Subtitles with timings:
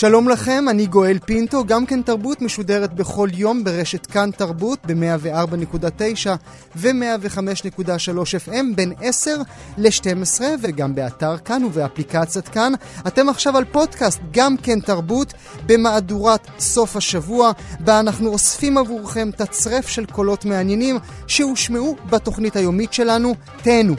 [0.00, 6.28] שלום לכם, אני גואל פינטו, גם כן תרבות משודרת בכל יום ברשת כאן תרבות ב-104.9
[6.76, 9.36] ו-105.3 FM בין 10
[9.78, 12.72] ל-12 וגם באתר כאן ובאפליקציית כאן.
[13.06, 15.34] אתם עכשיו על פודקאסט גם כן תרבות
[15.66, 23.34] במהדורת סוף השבוע, בה אנחנו אוספים עבורכם תצרף של קולות מעניינים שהושמעו בתוכנית היומית שלנו.
[23.62, 23.94] תהנו.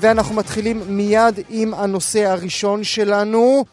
[0.00, 3.64] ואנחנו מתחילים מיד עם הנושא הראשון שלנו,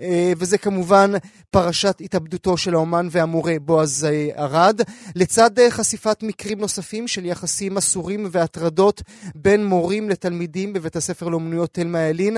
[0.00, 1.12] אה, וזה כמובן
[1.50, 4.80] פרשת התאבדותו של האומן והמורה בועז אה, ארד,
[5.14, 9.02] לצד אה, חשיפת מקרים נוספים של יחסים אסורים והטרדות
[9.34, 12.36] בין מורים לתלמידים בבית הספר לאומנויות תלמה ילין,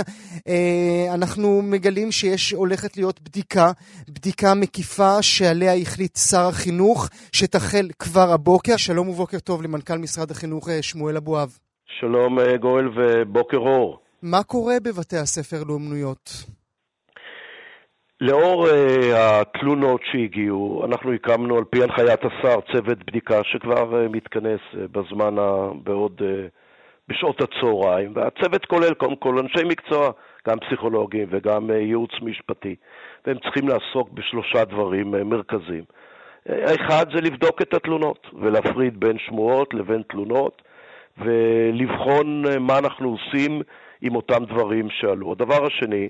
[1.11, 3.73] אנחנו מגלים שיש הולכת להיות בדיקה,
[4.09, 8.77] בדיקה מקיפה שעליה החליט שר החינוך, שתחל כבר הבוקר.
[8.77, 11.64] שלום ובוקר טוב למנכ"ל משרד החינוך שמואל אבואב.
[12.01, 13.99] שלום אה, גואל ובוקר אור.
[14.23, 16.31] מה קורה בבתי הספר לאומנויות?
[18.21, 18.71] לאור uh,
[19.15, 25.39] התלונות שהגיעו, אנחנו הקמנו על פי הנחיית השר צוות בדיקה שכבר uh, מתכנס uh, בזמן,
[25.39, 25.69] ה...
[25.83, 26.51] בעוד, uh,
[27.09, 30.11] בשעות הצהריים, והצוות כולל קודם כל אנשי מקצוע,
[30.49, 32.77] גם פסיכולוגים וגם uh, ייעוץ משפטי,
[33.27, 35.85] והם צריכים לעסוק בשלושה דברים uh, מרכזיים.
[36.49, 40.63] האחד זה לבדוק את התלונות ולהפריד בין שמועות לבין תלונות.
[41.19, 43.63] ולבחון אה, מה אנחנו עושים
[44.01, 45.33] עם אותם דברים שעלו.
[45.33, 46.09] הדבר השני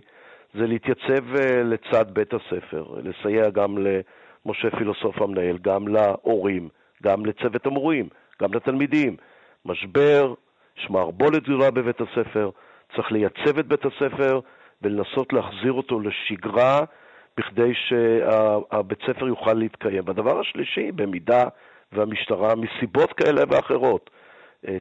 [0.54, 6.68] זה להתייצב אה, לצד בית הספר, לסייע גם למשה פילוסוף המנהל, גם להורים,
[7.02, 8.08] גם לצוות המורים,
[8.42, 9.16] גם לתלמידים.
[9.64, 10.34] משבר,
[10.78, 12.50] יש מערבולת גדולה בבית הספר,
[12.96, 14.40] צריך לייצב את בית הספר
[14.82, 16.80] ולנסות להחזיר אותו לשגרה
[17.36, 20.02] בכדי שהבית ספר יוכל להתקיים.
[20.06, 21.44] והדבר השלישי, במידה
[21.92, 24.10] והמשטרה, מסיבות כאלה ואחרות,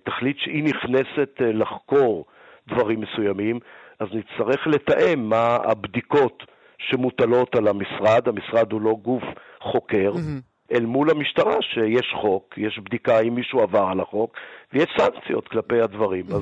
[0.04, 2.26] תחליט שהיא נכנסת אה, לחקור
[2.68, 3.60] דברים מסוימים,
[4.00, 6.44] אז נצטרך לתאם מה הבדיקות
[6.78, 9.24] שמוטלות על המשרד, המשרד הוא לא גוף
[9.62, 10.74] חוקר, mm-hmm.
[10.76, 14.34] אל מול המשטרה שיש חוק, יש בדיקה אם מישהו עבר על החוק,
[14.74, 16.26] ויש סנקציות כלפי הדברים.
[16.30, 16.36] Mm-hmm.
[16.36, 16.42] אז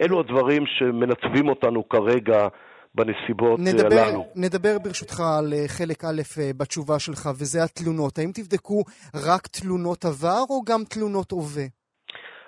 [0.00, 2.48] אלו הדברים שמנתבים אותנו כרגע
[2.94, 4.26] בנסיבות אה, נדבר, הללו.
[4.36, 6.22] נדבר ברשותך על חלק א'
[6.56, 8.18] בתשובה שלך, וזה התלונות.
[8.18, 8.82] האם תבדקו
[9.14, 11.64] רק תלונות עבר או גם תלונות הווה?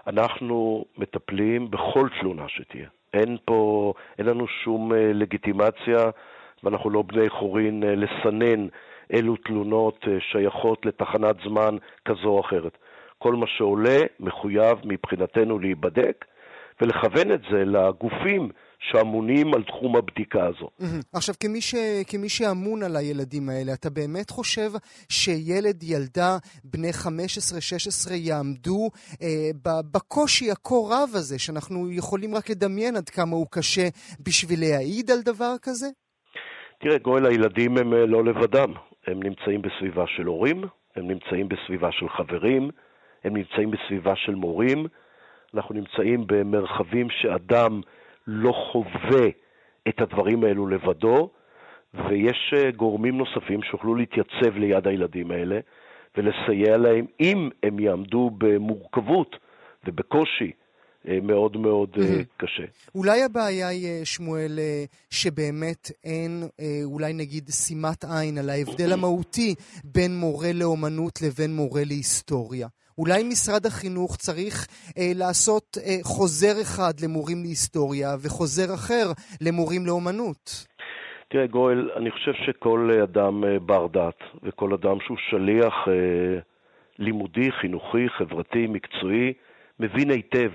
[0.07, 2.89] אנחנו מטפלים בכל תלונה שתהיה.
[3.15, 6.11] אין פה, אין לנו שום אה, לגיטימציה,
[6.63, 8.67] ואנחנו לא בני חורין אה, לסנן
[9.11, 12.79] אילו תלונות אה, שייכות לתחנת זמן כזו או אחרת.
[13.19, 16.25] כל מה שעולה מחויב מבחינתנו להיבדק
[16.81, 18.49] ולכוון את זה לגופים
[18.91, 20.69] שאמונים על תחום הבדיקה הזו.
[21.13, 21.75] עכשיו, כמי, ש...
[22.07, 24.71] כמי שאמון על הילדים האלה, אתה באמת חושב
[25.09, 26.91] שילד, ילדה, בני
[28.09, 28.91] 15-16 יעמדו
[29.23, 29.51] אה,
[29.93, 33.89] בקושי הכה רב הזה, שאנחנו יכולים רק לדמיין עד כמה הוא קשה,
[34.27, 35.87] בשביל להעיד על דבר כזה?
[36.81, 38.73] תראה, גואל, הילדים הם אה, לא לבדם.
[39.07, 40.65] הם נמצאים בסביבה של הורים,
[40.97, 42.71] הם נמצאים בסביבה של חברים,
[43.25, 44.87] הם נמצאים בסביבה של מורים.
[45.55, 47.81] אנחנו נמצאים במרחבים שאדם
[48.27, 49.29] לא חווה
[49.89, 51.31] את הדברים האלו לבדו,
[51.95, 55.59] ויש אה, גורמים נוספים שיוכלו להתייצב ליד הילדים האלה
[56.17, 59.37] ולסייע להם אם הם יעמדו במורכבות
[59.87, 60.51] ובקושי
[61.09, 62.25] אה, מאוד מאוד mm-hmm.
[62.37, 62.65] קשה.
[62.95, 64.59] אולי הבעיה היא, שמואל,
[65.11, 66.43] שבאמת אין,
[66.85, 69.55] אולי נגיד, שימת עין על ההבדל המהותי
[69.85, 72.69] בין מורה לאומנות לבין מורה להיסטוריה.
[72.99, 74.67] אולי משרד החינוך צריך
[74.99, 79.07] אה, לעשות אה, חוזר אחד למורים להיסטוריה וחוזר אחר
[79.41, 80.67] למורים לאומנות.
[81.29, 86.41] תראה, גואל, אני חושב שכל אדם אה, בר דת וכל אדם שהוא שליח אה,
[86.99, 89.33] לימודי, חינוכי, חברתי, מקצועי,
[89.81, 90.51] מבין היטב.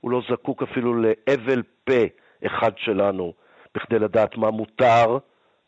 [0.00, 2.02] הוא לא זקוק אפילו להבל פה
[2.46, 3.32] אחד שלנו
[3.74, 5.18] בכדי לדעת מה מותר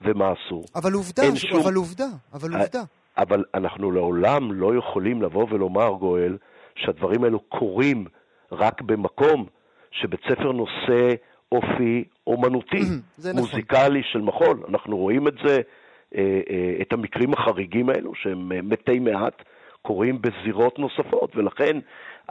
[0.01, 0.65] ומה אסור.
[0.75, 1.61] אבל עובדה, שום...
[1.61, 2.83] אבל עובדה, אבל אה, עובדה.
[3.19, 6.37] אבל אנחנו לעולם לא יכולים לבוא ולומר, גואל,
[6.75, 8.05] שהדברים האלו קורים
[8.53, 9.47] רק במקום
[9.91, 11.15] שבית ספר נושא
[11.53, 12.83] אופי אומנותי,
[13.19, 13.33] נכון.
[13.37, 14.13] מוזיקלי נכון.
[14.13, 14.63] של מחול.
[14.69, 15.61] אנחנו רואים את זה,
[16.15, 19.43] אה, אה, את המקרים החריגים האלו, שהם אה, מתי מעט,
[19.83, 21.79] קורים בזירות נוספות, ולכן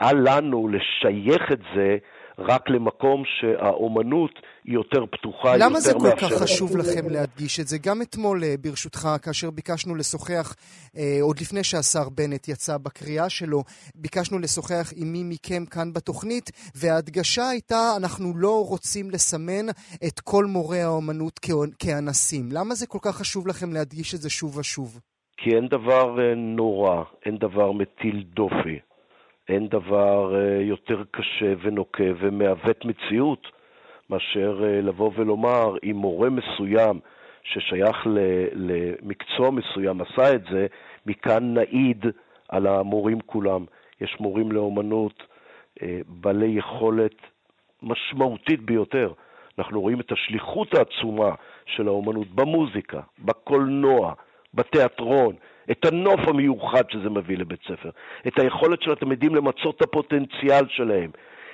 [0.00, 1.96] אל לנו לשייך את זה
[2.38, 4.30] רק למקום שהאומנות
[4.64, 6.32] היא יותר פתוחה, יותר למה זה כל מאפשרת.
[6.32, 7.78] כך חשוב לכם להדגיש את זה?
[7.78, 10.54] גם אתמול, אה, ברשותך, כאשר ביקשנו לשוחח,
[10.96, 13.64] אה, עוד לפני שהשר בנט יצא בקריאה שלו,
[13.94, 19.68] ביקשנו לשוחח עם מי מכם כאן בתוכנית, וההדגשה הייתה, אנחנו לא רוצים לסמן
[20.06, 21.40] את כל מורי האומנות
[21.78, 22.48] כאנסים.
[22.52, 25.00] למה זה כל כך חשוב לכם להדגיש את זה שוב ושוב?
[25.42, 28.78] כי אין דבר אה, נורא, אין דבר מטיל דופי,
[29.48, 33.46] אין דבר אה, יותר קשה ונוקה ומעוות מציאות
[34.10, 37.00] מאשר אה, לבוא ולומר אם מורה מסוים
[37.42, 38.06] ששייך
[38.54, 40.66] למקצוע מסוים עשה את זה,
[41.06, 42.06] מכאן נעיד
[42.48, 43.64] על המורים כולם.
[44.00, 45.22] יש מורים לאומנות
[46.08, 47.14] בעלי יכולת
[47.82, 49.12] משמעותית ביותר.
[49.58, 51.34] אנחנו רואים את השליחות העצומה
[51.66, 54.14] של האומנות במוזיקה, בקולנוע,
[54.54, 55.34] בתיאטרון,
[55.70, 57.90] את הנוף המיוחד שזה מביא לבית ספר,
[58.26, 61.10] את היכולת של התלמידים למצות את הפוטנציאל שלהם,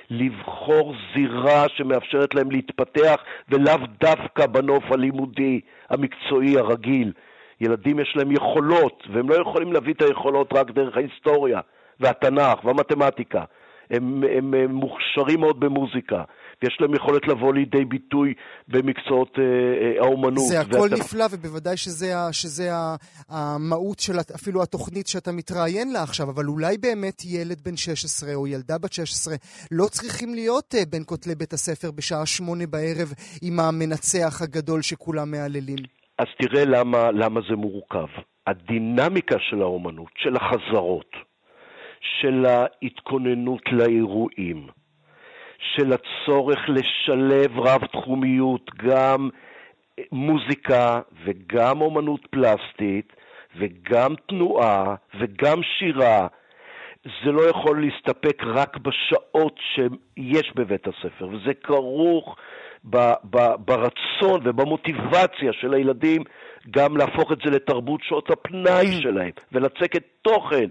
[0.09, 7.13] לבחור זירה שמאפשרת להם להתפתח ולאו דווקא בנוף הלימודי, המקצועי, הרגיל.
[7.61, 11.59] ילדים יש להם יכולות, והם לא יכולים להביא את היכולות רק דרך ההיסטוריה
[11.99, 13.43] והתנ"ך והמתמטיקה.
[13.91, 16.23] הם, הם, הם מוכשרים מאוד במוזיקה,
[16.63, 18.33] ויש להם יכולת לבוא לידי ביטוי
[18.67, 20.47] במקצועות אה, אה, האומנות.
[20.47, 22.95] זה הכל והת- נפלא, ובוודאי שזה, ה- שזה ה-
[23.29, 28.47] המהות של אפילו התוכנית שאתה מתראיין לה עכשיו, אבל אולי באמת ילד בן 16 או
[28.47, 29.35] ילדה בת 16
[29.71, 35.31] לא צריכים להיות אה, בין כותלי בית הספר בשעה שמונה בערב עם המנצח הגדול שכולם
[35.31, 35.77] מהללים.
[36.19, 38.07] אז תראה למה, למה זה מורכב.
[38.47, 41.11] הדינמיקה של האומנות, של החזרות,
[42.21, 44.67] של ההתכוננות לאירועים,
[45.59, 49.29] של הצורך לשלב רב-תחומיות, גם
[50.11, 53.13] מוזיקה וגם אומנות פלסטית
[53.55, 56.27] וגם תנועה וגם שירה,
[57.05, 62.35] זה לא יכול להסתפק רק בשעות שיש בבית הספר, וזה כרוך
[62.89, 66.23] ב- ב- ברצון ובמוטיבציה של הילדים
[66.71, 70.69] גם להפוך את זה לתרבות שעות הפנאי שלהם, ולצקת תוכן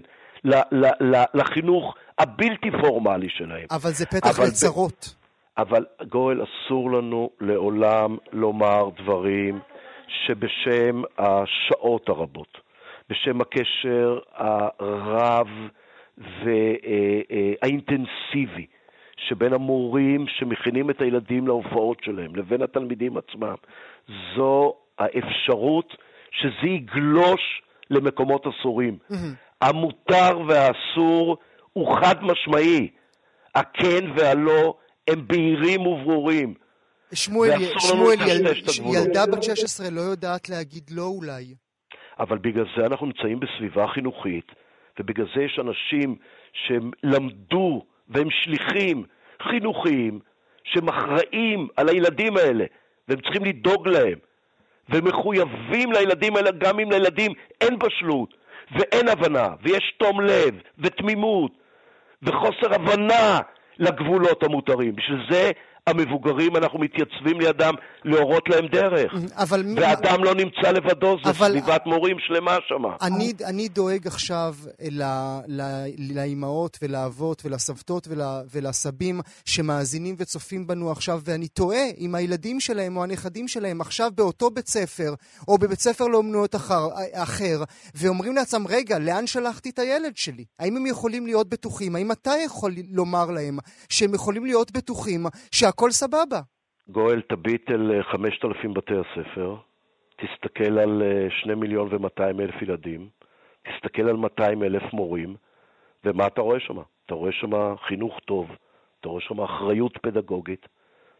[1.33, 3.65] לחינוך הבלתי פורמלי שלהם.
[3.71, 5.15] אבל זה פתח אבל לצרות.
[5.57, 9.59] אבל גואל, אסור לנו לעולם לומר דברים
[10.07, 12.57] שבשם השעות הרבות,
[13.09, 14.19] בשם הקשר
[14.79, 15.47] הרב
[17.61, 18.65] והאינטנסיבי
[19.17, 23.55] שבין המורים שמכינים את הילדים להופעות שלהם לבין התלמידים עצמם,
[24.35, 25.95] זו האפשרות
[26.31, 28.97] שזה יגלוש למקומות אסורים.
[29.61, 31.37] המותר והאסור
[31.73, 32.89] הוא חד משמעי.
[33.55, 34.73] הכן והלא
[35.07, 36.53] הם בהירים וברורים.
[37.13, 38.47] שמואל, שמואל יל.
[38.93, 41.55] ילדה בת 16 לא יודעת להגיד לא אולי.
[42.19, 44.51] אבל בגלל זה אנחנו נמצאים בסביבה חינוכית,
[44.99, 46.15] ובגלל זה יש אנשים
[46.53, 49.03] שהם למדו והם שליחים
[49.49, 50.19] חינוכיים
[50.63, 52.65] שהם אחראים על הילדים האלה,
[53.07, 54.19] והם צריכים לדאוג להם,
[54.89, 57.31] ומחויבים לילדים האלה גם אם לילדים
[57.61, 58.33] אין בשלות,
[58.71, 61.51] ואין הבנה, ויש תום לב, ותמימות,
[62.23, 63.39] וחוסר הבנה
[63.79, 64.95] לגבולות המותרים.
[64.95, 65.51] בשביל זה
[65.87, 67.73] המבוגרים, אנחנו מתייצבים לידם
[68.05, 69.11] להורות להם דרך.
[69.35, 72.95] אבל ואדם לא נמצא לבדו, זה אבל- סביבת מורים שלמה שמה.
[73.01, 74.55] אני, אני דואג עכשיו
[75.97, 78.21] לאימהות ולאבות ולסבתות ול,
[78.53, 84.49] ולסבים שמאזינים וצופים בנו עכשיו, ואני תוהה אם הילדים שלהם או הנכדים שלהם עכשיו באותו
[84.49, 85.13] בית ספר,
[85.47, 87.63] או בבית ספר לאומנויות אחר, אחר,
[87.95, 90.45] ואומרים לעצמם, רגע, לאן שלחתי את הילד שלי?
[90.59, 91.95] האם הם יכולים להיות בטוחים?
[91.95, 93.57] האם אתה יכול לומר להם
[93.89, 95.25] שהם יכולים להיות בטוחים
[95.77, 96.39] שהכל סבבה?
[96.89, 99.55] גואל, תביט אל אה, 5,000 בתי הספר,
[100.15, 103.09] תסתכל על אה, 2 מיליון ו-200 אלף ילדים,
[103.67, 105.35] תסתכל על 200 אלף מורים,
[106.05, 106.77] ומה אתה רואה שם?
[107.05, 108.47] אתה רואה שם חינוך טוב,
[108.99, 110.67] אתה רואה שם אחריות פדגוגית,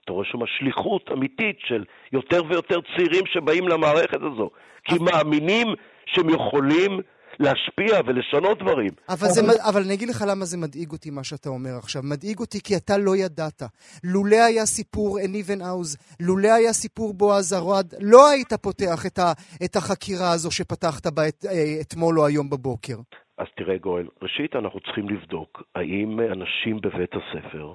[0.03, 4.49] אתה רואה שם שליחות אמיתית של יותר ויותר צעירים שבאים למערכת הזו,
[4.83, 5.67] כי מאמינים
[6.05, 6.99] שהם יכולים
[7.39, 8.91] להשפיע ולשנות דברים.
[9.09, 12.01] אבל, זה, אבל אני אגיד לך למה זה מדאיג אותי, מה שאתה אומר עכשיו.
[12.03, 13.61] מדאיג אותי כי אתה לא ידעת.
[14.03, 19.31] לולא היה סיפור אניבן האוז, לולא היה סיפור בועז ארד, לא היית פותח את, ה,
[19.65, 22.97] את החקירה הזו שפתחת בה את, אה, אתמול או היום בבוקר.
[23.37, 27.73] אז תראה, גואל, ראשית אנחנו צריכים לבדוק האם אנשים בבית הספר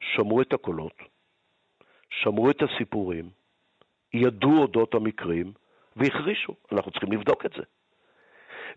[0.00, 0.96] שמעו את הקולות,
[2.22, 3.30] שמעו את הסיפורים,
[4.14, 5.52] ידעו אודות המקרים
[5.96, 6.54] והחרישו.
[6.72, 7.62] אנחנו צריכים לבדוק את זה.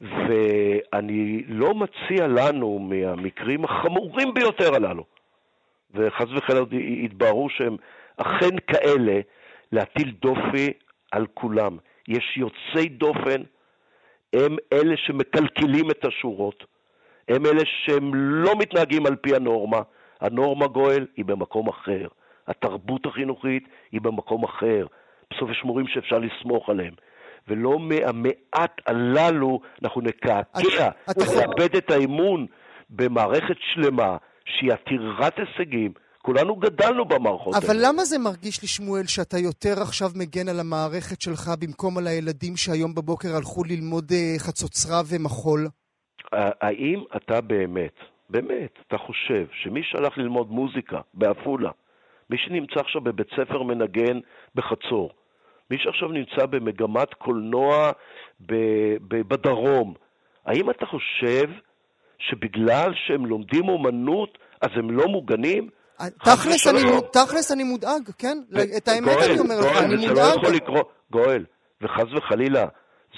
[0.02, 5.04] ואני לא מציע לנו מהמקרים החמורים ביותר הללו,
[5.94, 6.66] וחס וחלילה
[7.04, 7.78] יתבררו שהם
[8.18, 9.20] אכן כאלה,
[9.72, 10.74] להטיל דופי
[11.12, 11.78] על כולם.
[12.08, 13.42] יש יוצאי דופן,
[14.34, 16.66] הם אלה שמקלקלים את השורות,
[17.28, 19.82] הם אלה שהם לא מתנהגים על פי הנורמה.
[20.22, 22.08] הנורמה, גואל, היא במקום אחר.
[22.48, 24.86] התרבות החינוכית היא במקום אחר.
[25.32, 26.94] בסוף יש מורים שאפשר לסמוך עליהם.
[27.48, 32.46] ולא מהמעט הללו אנחנו נקעקע ונאבד את האמון
[32.90, 35.94] במערכת שלמה שהיא עתירת הישגים.
[36.22, 37.66] כולנו גדלנו במערכות האלה.
[37.66, 42.08] אבל למה זה מרגיש לי, שמואל, שאתה יותר עכשיו מגן על המערכת שלך במקום על
[42.08, 45.68] הילדים שהיום בבוקר הלכו ללמוד אה, חצוצרה ומחול?
[46.32, 47.96] האם אתה באמת,
[48.30, 51.72] באמת, אתה חושב שמי שהלך ללמוד מוזיקה בעפולה,
[52.30, 54.20] מי שנמצא עכשיו בבית ספר מנגן
[54.56, 55.10] בחצור,
[55.72, 57.92] מי שעכשיו נמצא במגמת קולנוע
[59.02, 59.94] בדרום,
[60.46, 61.50] האם אתה חושב
[62.20, 65.70] שבגלל שהם לומדים אומנות אז הם לא מוגנים?
[66.24, 66.82] תכלס אני,
[67.14, 68.38] תכלס אני מודאג, כן?
[68.78, 70.18] את האמת גואל, אני אומר לך, אני מודאג.
[70.18, 71.46] לא יכול לקרוא, גואל,
[71.82, 72.66] וחס וחלילה,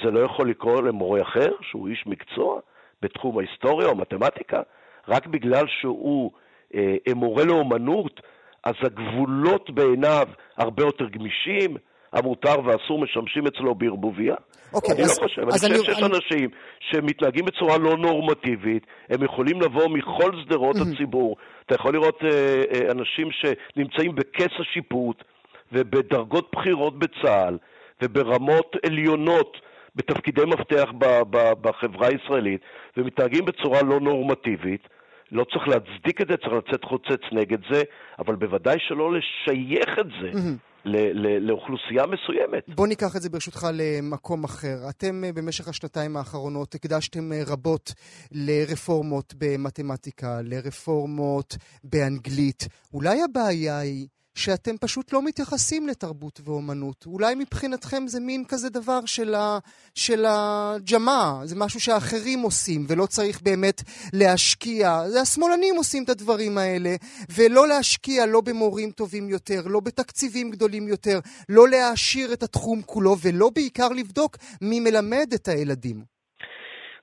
[0.03, 2.59] זה לא יכול לקרוא למורה אחר, שהוא איש מקצוע
[3.01, 4.61] בתחום ההיסטוריה או מתמטיקה,
[5.07, 6.31] רק בגלל שהוא
[6.75, 8.21] אה, מורה לאומנות,
[8.63, 11.77] אז הגבולות בעיניו הרבה יותר גמישים,
[12.13, 14.35] המותר והאסור משמשים אצלו בערבוביה?
[14.73, 16.15] אוקיי, אני אז, לא חושב, אני חושב שיש אני...
[16.15, 21.35] אנשים שמתנהגים בצורה לא נורמטיבית, הם יכולים לבוא מכל שדרות הציבור.
[21.65, 22.29] אתה יכול לראות אה,
[22.73, 25.23] אה, אנשים שנמצאים בכס השיפוט
[25.71, 27.57] ובדרגות בכירות בצה"ל
[28.01, 29.57] וברמות עליונות
[29.95, 32.61] בתפקידי מפתח ב- ב- בחברה הישראלית
[32.97, 34.87] ומתנהגים בצורה לא נורמטיבית.
[35.31, 37.83] לא צריך להצדיק את זה, צריך לצאת חוצץ נגד זה,
[38.19, 40.29] אבל בוודאי שלא לשייך את זה.
[40.31, 40.72] Mm-hmm.
[40.85, 42.63] לאוכלוסייה מסוימת.
[42.75, 44.75] בוא ניקח את זה ברשותך למקום אחר.
[44.89, 47.93] אתם אה, במשך השנתיים האחרונות הקדשתם אה, רבות
[48.31, 52.67] לרפורמות במתמטיקה, לרפורמות באנגלית.
[52.93, 57.05] אולי הבעיה היא שאתם פשוט לא מתייחסים לתרבות ואומנות.
[57.05, 59.57] אולי מבחינתכם זה מין כזה דבר של, ה,
[59.95, 63.81] של הג'מה, זה משהו שאחרים עושים, ולא צריך באמת
[64.13, 65.09] להשקיע.
[65.09, 66.89] זה השמאלנים עושים את הדברים האלה,
[67.37, 73.15] ולא להשקיע לא במורים טובים יותר, לא בתקציבים גדולים יותר, לא להעשיר את התחום כולו,
[73.23, 76.13] ולא בעיקר לבדוק מי מלמד את הילדים.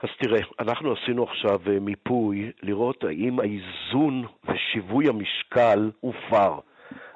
[0.02, 6.69] אז תראה, אנחנו עשינו עכשיו אה, מיפוי לראות האם האיזון ושיווי המשקל הופר.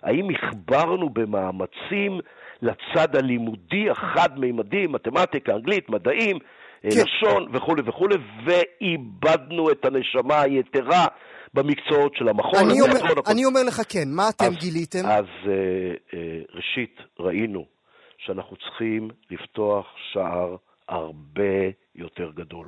[0.04, 2.20] האם הכברנו במאמצים
[2.62, 6.38] לצד הלימודי החד-מימדי, מתמטיקה, אנגלית, מדעים,
[6.84, 6.96] אה, כן.
[6.96, 11.06] לשון וכולי וכולי, ואיבדנו את הנשמה היתרה
[11.54, 12.70] במקצועות של המכון.
[12.70, 13.00] אני, אומר,
[13.32, 15.06] אני אומר לך כן, מה אתם אז, גיליתם?
[15.06, 15.46] אז uh,
[16.10, 16.14] uh,
[16.54, 17.64] ראשית, ראינו
[18.18, 20.56] שאנחנו צריכים לפתוח שער
[20.88, 22.66] הרבה יותר גדול.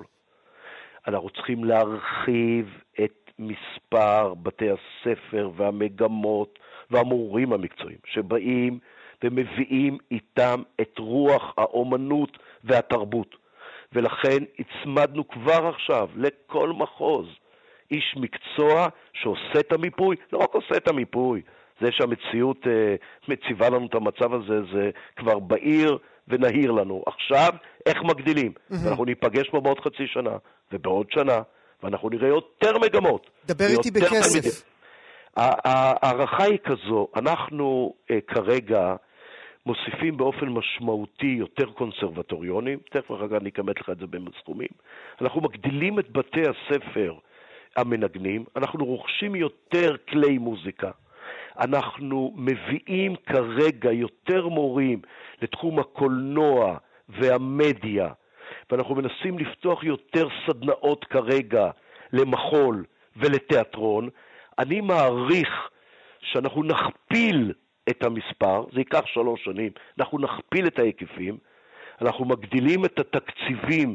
[1.08, 2.66] אנחנו צריכים להרחיב
[3.04, 6.58] את מספר בתי הספר והמגמות
[6.90, 8.78] והמורים המקצועיים, שבאים
[9.24, 13.36] ומביאים איתם את רוח האומנות והתרבות.
[13.92, 17.26] ולכן הצמדנו כבר עכשיו לכל מחוז
[17.90, 21.42] איש מקצוע שעושה את המיפוי, לא רק עושה את המיפוי,
[21.80, 22.94] זה שהמציאות אה,
[23.28, 27.02] מציבה לנו את המצב הזה, זה כבר בהיר ונהיר לנו.
[27.06, 27.52] עכשיו,
[27.86, 28.52] איך מגדילים?
[28.56, 28.74] Mm-hmm.
[28.84, 30.36] ואנחנו ניפגש פה בעוד חצי שנה,
[30.72, 31.38] ובעוד שנה,
[31.82, 33.30] ואנחנו נראה יותר מגמות.
[33.46, 34.30] דבר איתי בכסף.
[34.30, 34.75] תלמידים.
[35.36, 38.96] ההערכה היא כזו, אנחנו uh, כרגע
[39.66, 44.68] מוסיפים באופן משמעותי יותר קונסרבטוריונים, תכף אחר כך אני אכמת לך את זה בסכומים,
[45.20, 47.14] אנחנו מגדילים את בתי הספר
[47.76, 50.90] המנגנים, אנחנו רוכשים יותר כלי מוזיקה,
[51.58, 55.02] אנחנו מביאים כרגע יותר מורים
[55.42, 56.78] לתחום הקולנוע
[57.08, 58.08] והמדיה,
[58.70, 61.70] ואנחנו מנסים לפתוח יותר סדנאות כרגע
[62.12, 62.84] למחול
[63.16, 64.08] ולתיאטרון,
[64.58, 65.48] אני מעריך
[66.20, 67.52] שאנחנו נכפיל
[67.90, 69.70] את המספר, זה ייקח שלוש שנים,
[70.00, 71.38] אנחנו נכפיל את ההיקפים,
[72.00, 73.94] אנחנו מגדילים את התקציבים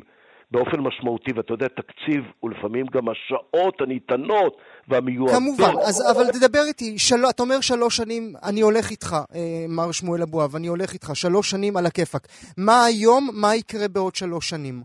[0.52, 5.36] באופן משמעותי, ואתה יודע, תקציב הוא לפעמים גם השעות הניתנות והמיועדות.
[5.36, 7.16] כמובן, אז, אבל תדבר איתי, של...
[7.30, 11.50] אתה אומר שלוש שנים, אני הולך איתך, אה, מר שמואל אבואב, אני הולך איתך, שלוש
[11.50, 12.28] שנים על הכיפאק.
[12.58, 14.82] מה היום, מה יקרה בעוד שלוש שנים?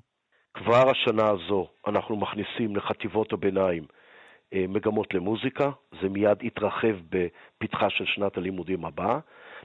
[0.54, 3.85] כבר השנה הזו אנחנו מכניסים לחטיבות הביניים
[4.54, 5.70] מגמות למוזיקה,
[6.02, 9.18] זה מיד יתרחב בפתחה של שנת הלימודים הבאה.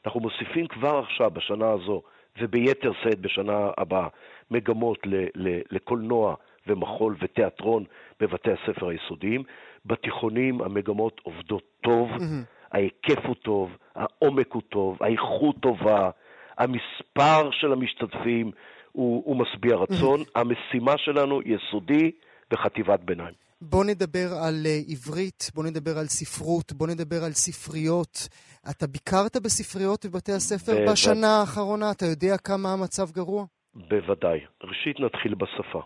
[0.05, 2.01] אנחנו מוסיפים כבר עכשיו, בשנה הזו,
[2.39, 4.07] וביתר שאת בשנה הבאה,
[4.51, 6.35] מגמות ל- ל- לקולנוע
[6.67, 7.83] ומחול ותיאטרון
[8.19, 9.43] בבתי הספר היסודיים.
[9.85, 12.71] בתיכונים המגמות עובדות טוב, mm-hmm.
[12.71, 16.09] ההיקף הוא טוב, העומק הוא טוב, האיכות טובה,
[16.57, 18.51] המספר של המשתתפים
[18.91, 20.19] הוא, הוא משביע רצון.
[20.19, 20.39] Mm-hmm.
[20.39, 22.11] המשימה שלנו יסודי
[22.51, 23.40] בחטיבת ביניים.
[23.62, 28.27] בוא נדבר על אה, עברית, בוא נדבר על ספרות, בוא נדבר על ספריות.
[28.70, 30.94] אתה ביקרת בספריות בבתי הספר בוודאי.
[30.94, 31.91] בשנה האחרונה?
[31.91, 33.46] אתה יודע כמה המצב גרוע?
[33.74, 34.39] בוודאי.
[34.63, 35.82] ראשית נתחיל בשפה.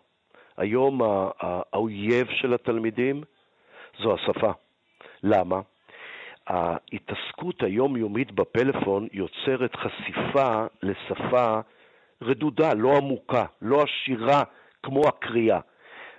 [0.58, 1.02] היום
[1.40, 3.24] האויב של התלמידים
[4.04, 4.52] זו השפה.
[5.24, 5.60] למה?
[6.48, 11.60] ההתעסקות היומיומית בפלאפון יוצרת חשיפה לשפה
[12.22, 14.44] רדודה, לא עמוקה, לא עשירה
[14.84, 15.60] כמו הקריאה,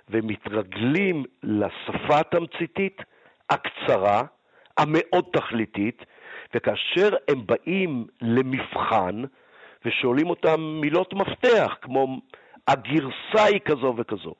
[0.09, 3.01] ומתרגלים לשפה התמציתית,
[3.49, 4.23] הקצרה,
[4.77, 6.05] המאוד תכליתית,
[6.53, 9.23] וכאשר הם באים למבחן
[9.85, 12.19] ושואלים אותם מילות מפתח, כמו
[12.67, 14.33] הגרסה היא כזו וכזו,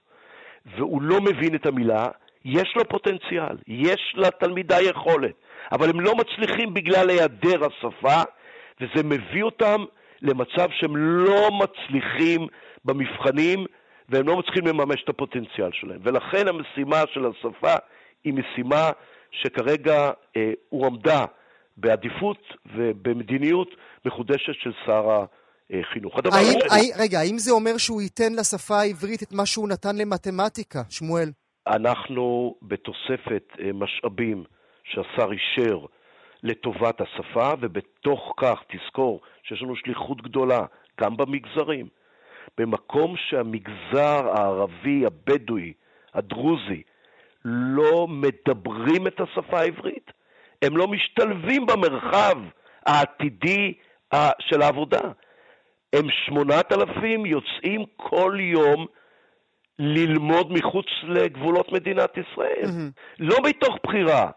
[0.66, 2.08] והוא לא מבין את המילה,
[2.46, 5.34] יש לו פוטנציאל, יש לתלמידה יכולת,
[5.72, 8.22] אבל הם לא מצליחים בגלל היעדר השפה,
[8.82, 9.86] וזה מביא אותם
[10.22, 12.48] למצב שהם לא מצליחים
[12.86, 13.66] במבחנים
[14.10, 16.00] והם לא מצליחים לממש את הפוטנציאל שלהם.
[16.04, 17.76] ולכן המשימה של השפה
[18.24, 18.92] היא משימה
[19.32, 21.26] שכרגע אה, הועמדה
[21.78, 22.38] בעדיפות
[22.76, 23.70] ובמדיניות
[24.06, 25.26] מחודשת של שר
[25.70, 26.16] החינוך.
[26.16, 26.92] האם, השני...
[27.00, 31.30] רגע, האם זה אומר שהוא ייתן לשפה העברית את מה שהוא נתן למתמטיקה, שמואל?
[31.68, 34.44] אנחנו בתוספת אה, משאבים
[34.84, 35.80] שהשר אישר
[36.44, 40.66] לטובת השפה, ובתוך כך תזכור שיש לנו שליחות גדולה
[41.02, 41.88] גם במגזרים.
[42.58, 45.74] במקום שהמגזר הערבי, הבדואי,
[46.14, 46.82] הדרוזי,
[47.46, 50.12] לא מדברים את השפה העברית,
[50.62, 52.38] הם לא משתלבים במרחב
[52.86, 53.74] העתידי
[54.40, 55.02] של העבודה.
[55.94, 58.86] הם שמונת אלפים יוצאים כל יום
[59.80, 62.64] ללמוד מחוץ לגבולות מדינת ישראל.
[62.64, 63.02] Mm-hmm.
[63.20, 64.30] לא מתוך בחירה,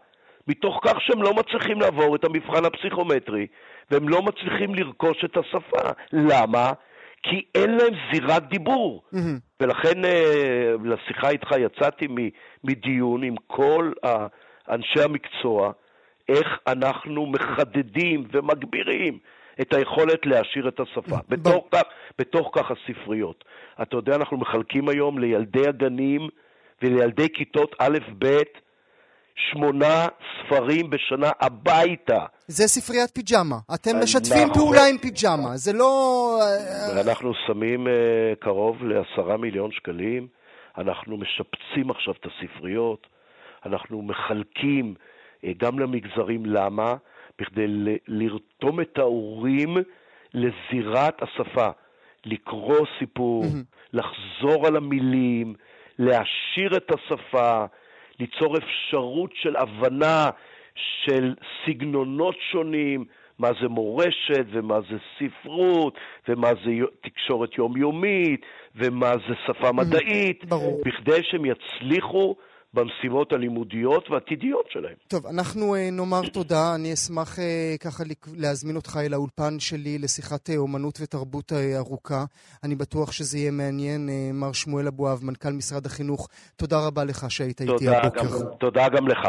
[0.47, 3.47] מתוך כך שהם לא מצליחים לעבור את המבחן הפסיכומטרי,
[3.91, 5.89] והם לא מצליחים לרכוש את השפה.
[6.13, 6.71] למה?
[7.23, 9.03] כי אין להם זירת דיבור.
[9.13, 9.17] Mm-hmm.
[9.59, 12.07] ולכן אה, לשיחה איתך יצאתי
[12.63, 13.91] מדיון עם כל
[14.69, 15.71] אנשי המקצוע,
[16.29, 19.19] איך אנחנו מחדדים ומגבירים
[19.61, 21.15] את היכולת להעשיר את השפה.
[21.29, 21.81] בתוך כך,
[22.19, 23.43] בתוך כך הספריות.
[23.81, 26.29] אתה יודע, אנחנו מחלקים היום לילדי הגנים
[26.81, 28.27] ולילדי כיתות א'-ב'
[29.49, 30.07] שמונה
[30.39, 32.25] ספרים בשנה הביתה.
[32.47, 33.55] זה ספריית פיג'מה.
[33.73, 34.53] אתם משתפים נכון.
[34.53, 36.39] פעולה עם פיג'מה, זה לא...
[37.01, 37.89] אנחנו שמים uh,
[38.39, 40.27] קרוב לעשרה מיליון שקלים,
[40.77, 43.07] אנחנו משפצים עכשיו את הספריות,
[43.65, 46.45] אנחנו מחלקים uh, גם למגזרים.
[46.45, 46.95] למה?
[47.39, 47.65] בכדי
[48.07, 49.77] לרתום את ההורים
[50.33, 51.69] לזירת השפה,
[52.25, 53.43] לקרוא סיפור,
[53.93, 55.53] לחזור על המילים,
[55.99, 57.65] להעשיר את השפה,
[58.21, 60.29] ליצור אפשרות של הבנה
[61.05, 63.05] של סגנונות שונים,
[63.39, 68.41] מה זה מורשת ומה זה ספרות ומה זה תקשורת יומיומית
[68.75, 70.81] ומה זה שפה מדעית, ברור.
[70.85, 72.35] בכדי שהם יצליחו
[72.73, 74.93] במשימות הלימודיות והעתידיות שלהם.
[75.07, 76.75] טוב, אנחנו uh, נאמר תודה.
[76.75, 77.41] אני אשמח uh,
[77.79, 78.03] ככה
[78.35, 82.25] להזמין אותך אל האולפן שלי לשיחת uh, אומנות ותרבות ארוכה.
[82.63, 84.09] אני בטוח שזה יהיה מעניין.
[84.33, 88.55] מר שמואל אבואב, מנכ"ל משרד החינוך, תודה רבה לך שהיית איתי הבוקר.
[88.59, 89.27] תודה גם לך.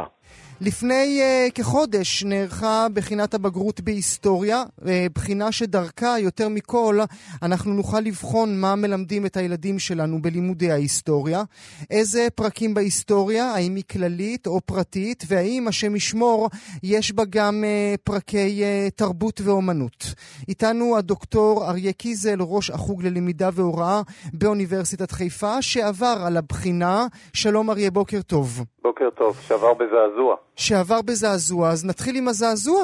[0.64, 6.98] לפני uh, כחודש נערכה בחינת הבגרות בהיסטוריה, uh, בחינה שדרכה יותר מכל
[7.42, 11.42] אנחנו נוכל לבחון מה מלמדים את הילדים שלנו בלימודי ההיסטוריה,
[11.90, 16.48] איזה פרקים בהיסטוריה, האם היא כללית או פרטית, והאם השם ישמור
[16.82, 20.14] יש בה גם uh, פרקי uh, תרבות ואומנות.
[20.48, 27.06] איתנו הדוקטור אריה קיזל, ראש החוג ללמידה והוראה באוניברסיטת חיפה, שעבר על הבחינה.
[27.32, 28.64] שלום אריה, בוקר טוב.
[28.82, 30.36] בוקר טוב, שעבר בזעזוע.
[30.56, 32.82] שעבר בזעזוע, אז נתחיל עם הזעזוע.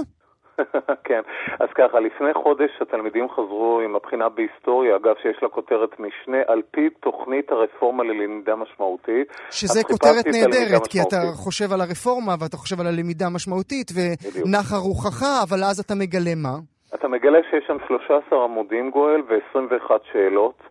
[1.09, 1.20] כן,
[1.61, 6.62] אז ככה, לפני חודש התלמידים חזרו עם הבחינה בהיסטוריה, אגב שיש לה כותרת משנה, על
[6.70, 9.28] פי תוכנית הרפורמה ללמידה משמעותית.
[9.50, 15.22] שזה כותרת נהדרת, כי אתה חושב על הרפורמה ואתה חושב על הלמידה המשמעותית, ונחה רוחך,
[15.42, 16.54] אבל אז אתה מגלה מה?
[16.94, 20.62] אתה מגלה שיש שם 13 עמודים גואל ו-21 שאלות,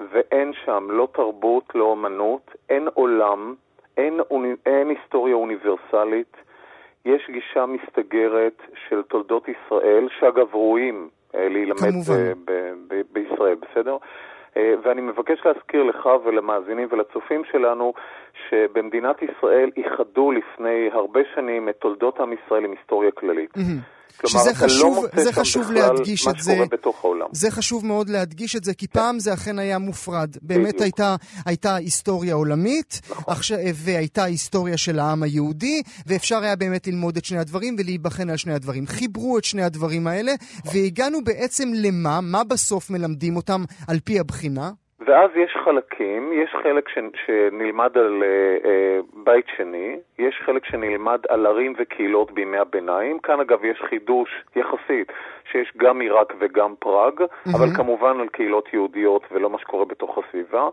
[0.00, 3.54] ואין שם לא תרבות, לא אמנות, אין עולם,
[3.96, 4.20] אין,
[4.66, 6.36] אין היסטוריה אוניברסלית,
[7.04, 13.96] יש גישה מסתגרת של תולדות ישראל, שאגב ראויים אה, להילמד ב- ב- ב- בישראל, בסדר?
[14.56, 17.92] אה, ואני מבקש להזכיר לך ולמאזינים ולצופים שלנו
[18.48, 23.54] שבמדינת ישראל איחדו לפני הרבה שנים את תולדות עם ישראל עם היסטוריה כללית.
[23.56, 23.99] Mm-hmm.
[24.20, 26.58] כלומר, שזה חשוב, לא זה חשוב להדגיש את זה.
[27.32, 30.36] זה חשוב מאוד להדגיש את זה, כי פעם זה אכן היה מופרד.
[30.42, 33.34] באמת הייתה, הייתה היסטוריה עולמית, נכון.
[33.74, 38.54] והייתה היסטוריה של העם היהודי, ואפשר היה באמת ללמוד את שני הדברים ולהיבחן על שני
[38.54, 38.86] הדברים.
[38.86, 40.32] חיברו את שני הדברים האלה,
[40.72, 44.70] והגענו בעצם למה, מה בסוף מלמדים אותם על פי הבחינה?
[45.10, 51.20] ואז יש חלקים, יש חלק ש, שנלמד על uh, uh, בית שני, יש חלק שנלמד
[51.28, 55.12] על ערים וקהילות בימי הביניים, כאן אגב יש חידוש יחסית,
[55.50, 57.56] שיש גם עיראק וגם פראג, mm-hmm.
[57.56, 60.68] אבל כמובן על קהילות יהודיות ולא מה שקורה בתוך הסביבה,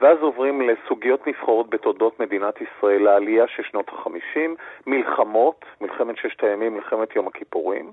[0.00, 4.50] ואז עוברים לסוגיות נבחרות בתולדות מדינת ישראל, לעלייה של שנות ה-50,
[4.86, 7.92] מלחמות, מלחמת ששת הימים, מלחמת יום הכיפורים,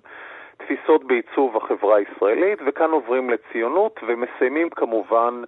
[0.57, 5.41] תפיסות בעיצוב החברה הישראלית, וכאן עוברים לציונות ומסיימים כמובן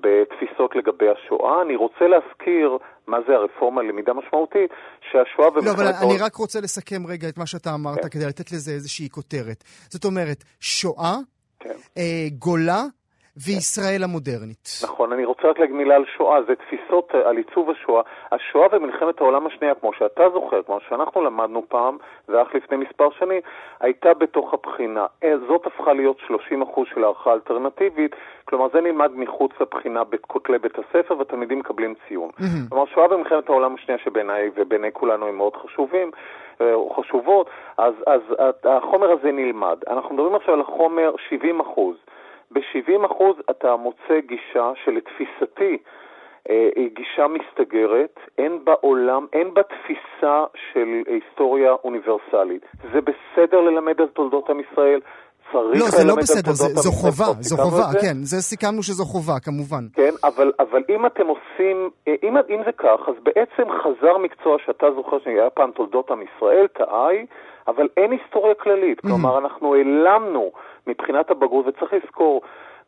[0.00, 1.62] בתפיסות לגבי השואה.
[1.62, 4.70] אני רוצה להזכיר מה זה הרפורמה ללמידה משמעותית,
[5.10, 5.66] שהשואה ומלחמת...
[5.66, 8.08] לא, אבל אני רק רוצה לסכם רגע את מה שאתה אמרת, כן.
[8.08, 9.64] כדי לתת לזה איזושהי כותרת.
[9.88, 11.16] זאת אומרת, שואה,
[11.60, 11.74] כן.
[11.98, 12.82] אה, גולה,
[13.36, 14.68] וישראל המודרנית.
[14.84, 18.02] נכון, אני רוצה רק להגיד מילה על שואה, זה תפיסות על עיצוב השואה.
[18.32, 21.96] השואה ומלחמת העולם השנייה, כמו שאתה זוכר, כמו שאנחנו למדנו פעם,
[22.28, 23.40] זה אך לפני מספר שנים,
[23.80, 25.06] הייתה בתוך הבחינה.
[25.24, 30.78] אה, זאת הפכה להיות 30% של הערכה אלטרנטיבית, כלומר זה נלמד מחוץ לבחינה בכותלי בית
[30.78, 32.30] הספר ותלמידים מקבלים ציון.
[32.30, 32.68] Mm-hmm.
[32.68, 36.10] כלומר, שואה ומלחמת העולם השנייה שבעיניי ובעיני כולנו הם מאוד חשובים,
[36.60, 38.20] אה, חשובות, אז, אז
[38.64, 39.76] החומר הזה נלמד.
[39.88, 41.96] אנחנו מדברים עכשיו על החומר 70 אחוז.
[42.54, 45.78] ב-70% אתה מוצא גישה שלתפיסתי
[46.50, 52.62] אה, היא גישה מסתגרת, אין בעולם, אין בה תפיסה של היסטוריה אוניברסלית.
[52.92, 55.00] זה בסדר ללמד על תולדות עם ישראל,
[55.52, 57.98] צריך לא, זה לא בסדר, זה, זו חובה, זו חובה, זה?
[58.00, 59.84] כן, זה סיכמנו שזו חובה, כמובן.
[59.94, 64.56] כן, אבל, אבל אם אתם עושים, אה, אם, אם זה כך, אז בעצם חזר מקצוע
[64.66, 67.26] שאתה זוכר שהיה פעם תולדות עם ישראל, תאי,
[67.68, 69.00] אבל אין היסטוריה כללית.
[69.00, 70.52] כלומר, אנחנו העלמנו
[70.86, 72.42] מבחינת הבגרות, וצריך לזכור,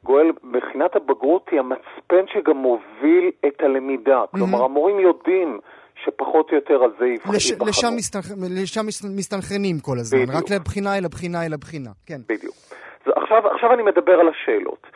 [0.05, 4.23] גואל, בחינת הבגרות היא המצפן שגם מוביל את הלמידה.
[4.23, 4.37] Mm-hmm.
[4.37, 5.61] כלומר, המורים יודעים
[6.05, 7.33] שפחות או יותר על זה יבחנו.
[7.33, 8.25] לש, לשם, מסתנכ...
[8.63, 10.37] לשם מסתנכרנים כל הזמן, בדיוק.
[10.37, 12.21] רק לבחינה אל הבחינה אל הבחינה, כן.
[12.29, 12.55] בדיוק.
[13.17, 14.87] עכשיו, עכשיו אני מדבר על השאלות.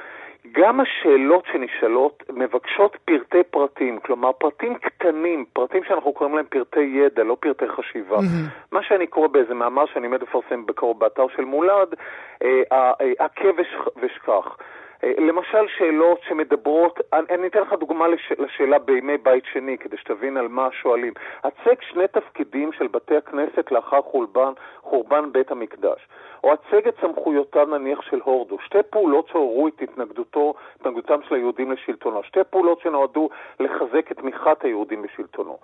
[0.53, 7.22] גם השאלות שנשאלות מבקשות פרטי פרטים, כלומר פרטים קטנים, פרטים שאנחנו קוראים להם פרטי ידע,
[7.24, 8.16] לא פרטי חשיבה.
[8.16, 8.72] Mm-hmm.
[8.72, 11.94] מה שאני קורא באיזה מאמר שאני עומד לפרסם בקרוב באתר של מולד,
[12.42, 13.64] אה, עקב אה,
[14.03, 14.57] ושכח.
[15.04, 19.96] אה, למשל שאלות שמדברות, אני, אני אתן לך דוגמה לש, לשאלה בימי בית שני, כדי
[19.96, 21.12] שתבין על מה שואלים.
[21.44, 26.08] הצג שני תפקידים של בתי הכנסת לאחר חורבן, חורבן בית המקדש,
[26.44, 31.72] או הצג את סמכויותיו נניח של הורדו, שתי פעולות שעוררו את התנגדותו, התנגדותם של היהודים
[31.72, 33.28] לשלטונו, שתי פעולות שנועדו
[33.60, 35.58] לחזק את תמיכת היהודים בשלטונו.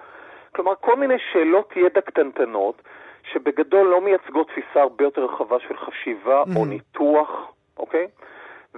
[0.55, 2.83] כלומר, כל מיני שאלות ידע קטנטנות,
[3.33, 6.57] שבגדול לא מייצגות תפיסה הרבה יותר רחבה של חשיבה mm-hmm.
[6.59, 8.07] או ניתוח, אוקיי?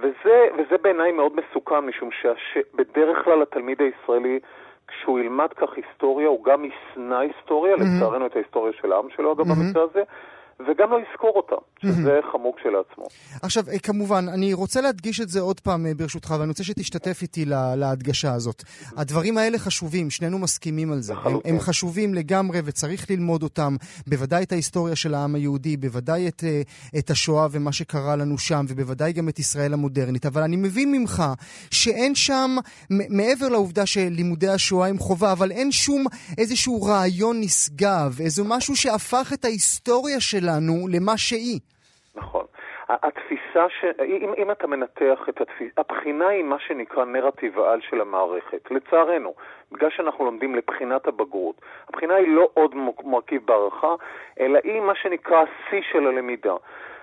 [0.01, 4.39] וזה, וזה בעיניי מאוד מסוכן, משום שבדרך כלל התלמיד הישראלי,
[4.87, 7.97] כשהוא ילמד כך היסטוריה, הוא גם ישנא היסטוריה, mm-hmm.
[7.97, 9.65] לצערנו את ההיסטוריה של העם שלו, אגב, mm-hmm.
[9.65, 10.03] במקרה הזה,
[10.59, 13.05] וגם לא יזכור אותה, שזה חמור כשלעצמו.
[13.41, 17.21] עכשיו, אה, כמובן, אני רוצה להדגיש את זה עוד פעם אה, ברשותך, ואני רוצה שתשתתף
[17.21, 18.63] איתי לה, להדגשה הזאת.
[18.97, 21.13] הדברים האלה חשובים, שנינו מסכימים על זה.
[21.25, 23.75] הם, הם חשובים לגמרי וצריך ללמוד אותם,
[24.07, 26.61] בוודאי את ההיסטוריה של העם היהודי, בוודאי את, אה,
[26.99, 30.25] את השואה ומה שקרה לנו שם, ובוודאי גם את ישראל המודרנית.
[30.25, 31.23] אבל אני מבין ממך
[31.71, 32.55] שאין שם,
[32.89, 36.05] מעבר לעובדה שלימודי השואה הם חובה, אבל אין שום
[36.37, 40.48] איזשהו רעיון נשגב, איזה משהו שהפך את ההיסטוריה שלנו.
[40.49, 41.59] שלנו למה שהיא.
[42.15, 42.45] נכון.
[42.89, 43.85] התפיסה, ש...
[44.05, 48.71] אם, אם אתה מנתח את התפיסה, הבחינה היא מה שנקרא נרטיב העל של המערכת.
[48.71, 49.33] לצערנו,
[49.71, 53.95] בגלל שאנחנו לומדים לבחינת הבגרות, הבחינה היא לא עוד מרכיב בהערכה,
[54.39, 56.55] אלא היא מה שנקרא השיא של הלמידה.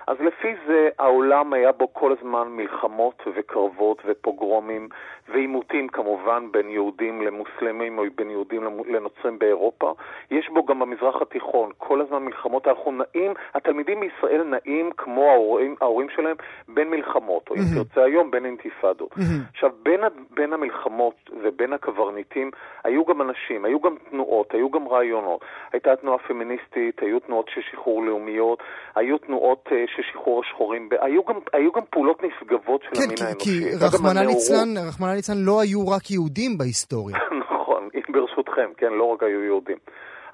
[0.07, 4.89] אז לפי זה העולם היה בו כל הזמן מלחמות וקרבות ופוגרומים
[5.29, 9.93] ועימותים כמובן בין יהודים למוסלמים או בין יהודים לנוצרים באירופה.
[10.31, 12.67] יש בו גם במזרח התיכון כל הזמן מלחמות.
[12.67, 16.35] אנחנו נעים, התלמידים בישראל נעים כמו ההורים, ההורים שלהם
[16.67, 17.61] בין מלחמות, או אם.
[17.75, 19.11] תרצה היום בין אינתיפאדות.
[19.53, 22.51] עכשיו, בין, בין המלחמות ובין הקברניטים
[22.83, 25.41] היו גם אנשים, היו גם תנועות, היו גם רעיונות.
[25.73, 28.63] הייתה תנועה פמיניסטית, היו תנועות של שחרור לאומיות,
[28.95, 33.17] היו תנועות uh, של שחרור השחורים, היו גם, היו גם פעולות נשגבות של כן, המין
[33.21, 33.49] האנושי.
[33.49, 37.17] כן, כי רחמנא ליצלן, רחמנא ליצלן לא היו רק יהודים בהיסטוריה.
[37.41, 39.77] נכון, ברשותכם, כן, לא רק היו יהודים.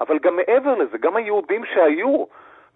[0.01, 2.25] אבל גם מעבר לזה, גם היהודים שהיו,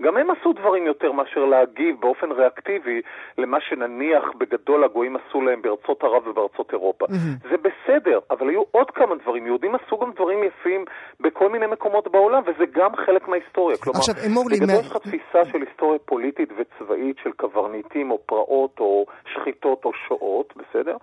[0.01, 3.01] גם הם עשו דברים יותר מאשר להגיב באופן ריאקטיבי
[3.37, 7.05] למה שנניח בגדול הגויים עשו להם בארצות ערב ובארצות אירופה.
[7.05, 7.49] Mm-hmm.
[7.49, 9.45] זה בסדר, אבל היו עוד כמה דברים.
[9.45, 10.85] יהודים עשו גם דברים יפים
[11.19, 13.77] בכל מיני מקומות בעולם, וזה גם חלק מההיסטוריה.
[13.77, 14.57] כלומר, עכשיו, אמורלי...
[14.57, 19.91] בגדול יש לך תפיסה של היסטוריה פוליטית וצבאית של קברניטים או פרעות או שחיטות או
[20.07, 20.97] שואות, בסדר?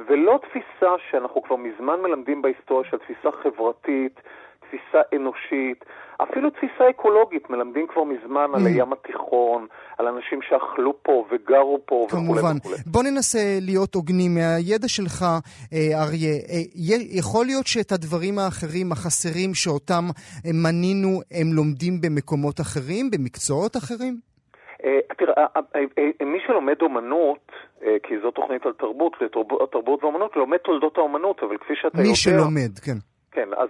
[0.00, 4.20] ולא תפיסה שאנחנו כבר מזמן מלמדים בהיסטוריה של תפיסה חברתית,
[4.66, 5.84] תפיסה אנושית,
[6.22, 8.56] אפילו תפיסה אקולוגית, מלמדים כבר מזמן mm.
[8.56, 9.66] על הים התיכון,
[9.98, 12.40] על אנשים שאכלו פה וגרו פה וכולי וכולי.
[12.40, 12.56] כמובן.
[12.86, 14.34] בוא ננסה להיות הוגנים.
[14.34, 20.04] מהידע שלך, אה, אריה, אה, יכול להיות שאת הדברים האחרים, החסרים שאותם
[20.46, 24.14] אה, מנינו, הם לומדים במקומות אחרים, במקצועות אחרים?
[24.84, 25.60] אה, תראה, אה,
[25.98, 27.52] אה, מי שלומד אומנות,
[28.02, 29.12] כי זו תוכנית על תרבות,
[29.72, 32.08] תרבות ואומנות, לומד תולדות האומנות, אבל כפי שאתה יודע...
[32.08, 32.98] מי שלומד, כן.
[33.34, 33.68] כן, אז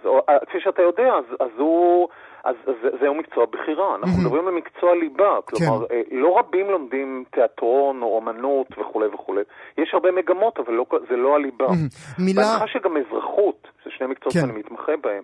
[0.49, 2.09] כפי שאתה יודע, אז, אז הוא...
[2.45, 4.25] אז זה, זהו מקצוע בחירה, אנחנו mm-hmm.
[4.25, 6.01] מדברים על מקצוע ליבה, כלומר, כן.
[6.11, 9.43] לא רבים לומדים תיאטרון או אמנות וכולי וכולי.
[9.79, 11.67] יש הרבה מגמות, אבל לא, זה לא הליבה.
[11.67, 12.23] Mm-hmm.
[12.25, 12.43] מילה...
[12.43, 14.41] בהנחה שגם אזרחות, זה שני מקצועות כן.
[14.41, 15.23] שאני מתמחה בהם,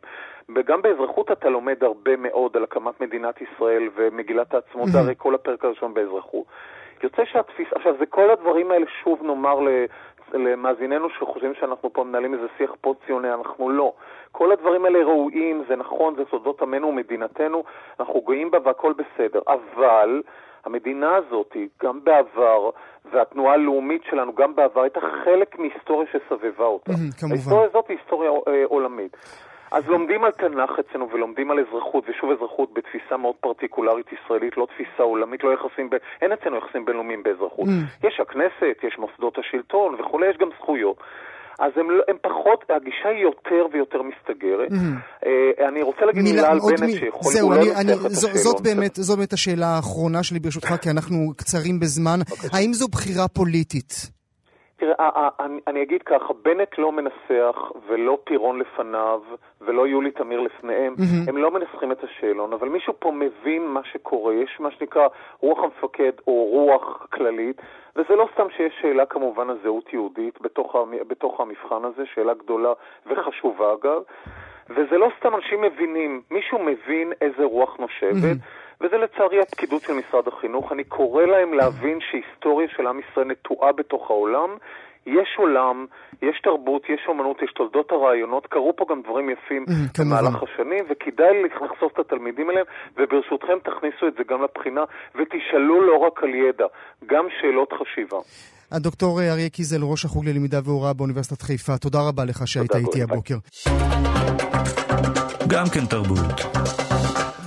[0.57, 5.35] וגם באזרחות אתה לומד הרבה מאוד על הקמת מדינת ישראל ומגילת העצמאות, זה הרי כל
[5.35, 6.45] הפרק הראשון באזרחות.
[7.03, 9.61] יוצא שהתפיסה, עכשיו זה כל הדברים האלה, שוב נאמר
[10.35, 13.93] למאזיננו שחושבים שאנחנו פה מנהלים איזה שיח פוסט-ציוני, אנחנו לא.
[14.33, 17.65] כל הדברים האלה ראויים, זה נכון, זה סודות עמנו ומדינתנו,
[18.01, 19.41] אנחנו גאים בה והכל בסדר.
[19.49, 20.23] אבל
[20.65, 22.71] המדינה הזאת, גם בעבר,
[23.13, 26.93] והתנועה הלאומית שלנו, גם בעבר, הייתה חלק מהיסטוריה שסבבה אותה.
[26.93, 27.35] כמובן.
[27.35, 29.17] ההיסטוריה הזאת היא היסטוריה אה, עולמית.
[29.71, 34.67] אז לומדים על תנ"ך אצלנו ולומדים על אזרחות, ושוב אזרחות בתפיסה מאוד פרטיקולרית ישראלית, לא
[34.73, 35.95] תפיסה עולמית, לא יחסים, ב...
[36.23, 37.69] אין אצלנו יחסים בינלאומיים באזרחות.
[37.69, 38.07] Mm.
[38.07, 40.97] יש הכנסת, יש מוסדות השלטון וכולי, יש גם זכויות.
[41.61, 44.71] אז הם, לא- הם פחות, הגישה היא יותר ויותר מסתגרת.
[44.71, 45.27] Mm-hmm.
[45.27, 46.99] אה, אני רוצה להגיד מילה, מילה על בנט מ...
[46.99, 51.33] שיכול זהו, אני, אני, זו, זאת, באמת, זאת באמת השאלה האחרונה שלי ברשותך, כי אנחנו
[51.37, 52.19] קצרים בזמן.
[52.53, 54.20] האם זו בחירה פוליטית?
[54.81, 59.21] תראה, אני, אני אגיד ככה, בנט לא מנסח, ולא פירון לפניו,
[59.61, 61.29] ולא יולי תמיר לפניהם, mm-hmm.
[61.29, 65.09] הם לא מנסחים את השאלון, אבל מישהו פה מבין מה שקורה, יש מה שנקרא
[65.41, 67.63] רוח המפקד או רוח כללית,
[67.97, 70.77] וזה לא סתם שיש שאלה כמובן על זהות יהודית בתוך,
[71.09, 72.73] בתוך המבחן הזה, שאלה גדולה
[73.07, 74.03] וחשובה אגב,
[74.71, 78.70] וזה לא סתם אנשים מבינים, מישהו מבין איזה רוח נושבת, mm-hmm.
[78.81, 80.73] וזה לצערי הפקידות של משרד החינוך.
[80.73, 84.51] אני קורא להם להבין שהיסטוריה של עם ישראל נטועה בתוך העולם.
[85.07, 85.87] יש עולם,
[86.23, 89.65] יש תרבות, יש אומנות, יש תולדות הרעיונות, קרו פה גם דברים יפים
[89.99, 92.67] במהלך השנים, וכדאי לחשוף את התלמידים אליהם,
[92.97, 96.65] וברשותכם תכניסו את זה גם לבחינה, ותשאלו לא רק על ידע,
[97.07, 98.19] גם שאלות חשיבה.
[98.73, 103.37] הדוקטור אריה קיזל, ראש החוג ללמידה והוראה באוניברסיטת חיפה, תודה רבה לך שהיית איתי הבוקר.
[105.49, 106.90] גם כן תרבות.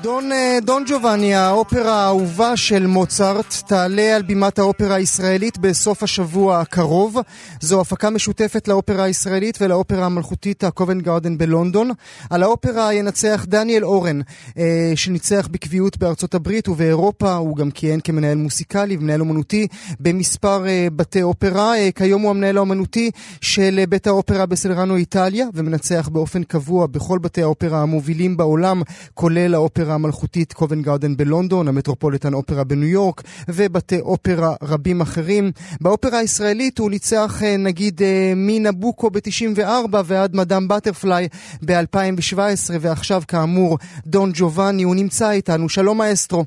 [0.04, 6.60] דון, אה, דון ג'ובאני, האופרה האהובה של מוצרט, תעלה על בימת האופרה הישראלית בסוף השבוע
[6.60, 7.18] הקרוב.
[7.62, 11.92] זו הפקה משותפת לאופרה הישראלית ולאופרה המלכותית הקובן גארדן בלונדון.
[12.30, 14.22] על האופרה ינצח דניאל אורן,
[14.58, 17.34] אה, שניצח בקביעות בארצות הברית ובאירופה.
[17.34, 19.68] הוא גם כיהן כמנהל מוסיקלי ומנהל אומנותי
[20.00, 21.74] במספר אה, בתי אופרה.
[21.96, 23.12] כיום הוא המנהל האומנותי
[23.42, 28.82] של בית האופרה בסלרנו איטליה, ומנצח באופן קבוע בכל בתי האופרה המובילים בעולם,
[29.14, 35.52] כולל האופרה המלכותית קובן גארדן בלונדון, המטרופוליטן אופרה בניו יורק ובתי אופרה רבים אחרים.
[35.82, 41.28] באופרה הישראלית הוא ניצח אה, נגיד אה, מנבוקו ב-94 ועד מדאם בטרפליי
[41.66, 45.70] ב-2017 ועכשיו כאמור דון ג'ובאני, הוא נמצא איתנו.
[45.70, 46.44] שלום מאסטרו.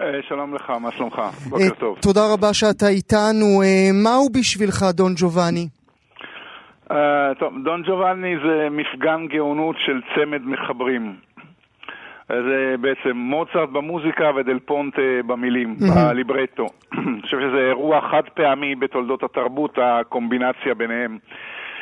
[0.00, 1.20] אה, שלום לך, מה שלומך?
[1.48, 1.98] בוקר טוב.
[2.00, 3.62] תודה רבה שאתה איתנו.
[3.94, 5.68] מהו בשבילך דון ג'ובאני?
[6.90, 6.94] Uh,
[7.38, 11.16] טוב, דון ג'ובאני זה מפגן גאונות של צמד מחברים.
[12.28, 16.66] זה בעצם מוצרט במוזיקה ודל פונטה במילים, בליברטו.
[16.92, 21.18] אני חושב שזה אירוע חד פעמי בתולדות התרבות, הקומבינציה ביניהם.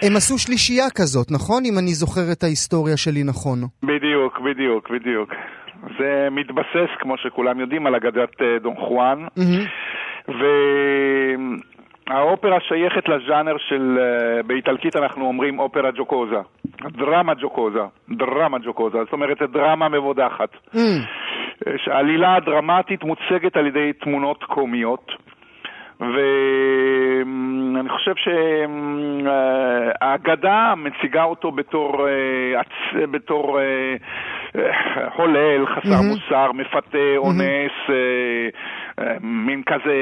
[0.03, 1.63] הם עשו שלישייה כזאת, נכון?
[1.65, 3.59] אם אני זוכר את ההיסטוריה שלי נכון.
[3.83, 5.31] בדיוק, בדיוק, בדיוק.
[5.99, 9.27] זה מתבסס, כמו שכולם יודעים, על אגדת אה, דון חואן.
[10.29, 10.45] ו...
[12.07, 16.41] האופרה שייכת לז'אנר של, uh, באיטלקית אנחנו אומרים אופרה ג'וקוזה,
[16.83, 20.49] דרמה ג'וקוזה, דרמה ג'וקוזה, זאת אומרת דרמה מבודחת.
[20.75, 20.79] Mm.
[21.87, 25.13] העלילה הדרמטית מוצגת על ידי תמונות קומיות.
[26.01, 28.15] ואני חושב
[29.23, 33.97] שהאגדה מציגה אותו בתור, אה, בתור אה,
[35.17, 37.73] הולל, חסר מוסר, מפתה, אונס,
[39.21, 39.95] מין כזה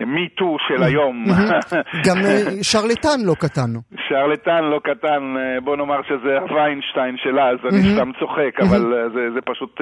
[0.00, 1.24] מיטו של היום.
[2.06, 3.70] גם אה, שרלטן לא קטן.
[4.08, 9.08] שרלטן לא קטן, אה, בוא נאמר שזה הוויינשטיין שלה, אז אני סתם צוחק, אבל אה,
[9.08, 9.80] זה, זה פשוט,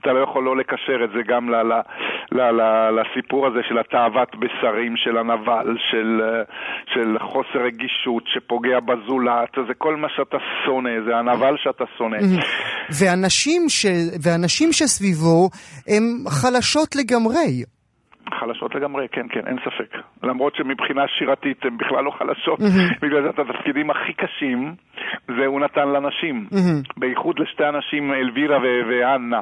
[0.00, 1.72] אתה לא יכול לא לקשר את זה גם ל, ל,
[2.32, 6.20] ל, ל, לסיפור הזה של התאוות בשרים, של הנבל, של,
[6.94, 12.18] של חוסר רגישות שפוגע בזולת, זה כל מה שאתה שונא, זה הנבל שאתה שונא.
[13.00, 13.86] ואנשים, ש...
[14.22, 15.50] ואנשים שסביבו
[15.88, 17.64] הם חלשות לגמרי.
[18.40, 19.96] חלשות לגמרי, כן, כן, אין ספק.
[20.22, 22.58] למרות שמבחינה שירתית הן בכלל לא חלשות,
[23.02, 24.74] בגלל זה את התפקידים הכי קשים,
[25.26, 26.46] זה הוא נתן לנשים.
[26.96, 28.58] בייחוד לשתי הנשים, אלווירה
[28.88, 29.40] ואנה.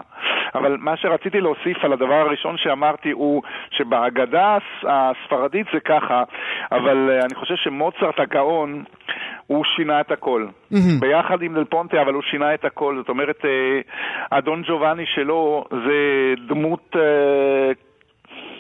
[0.55, 6.23] אבל מה שרציתי להוסיף על הדבר הראשון שאמרתי הוא שבהגדה הספרדית זה ככה,
[6.73, 8.85] אבל אה, אני חושב שמוצרט הגאון,
[9.47, 10.47] הוא שינה את הכל.
[11.01, 12.97] ביחד עם דל פונטה, אבל הוא שינה את הכל.
[12.97, 13.81] זאת אומרת, אה,
[14.39, 15.95] אדון ג'ובאני שלו זה
[16.49, 16.97] דמות...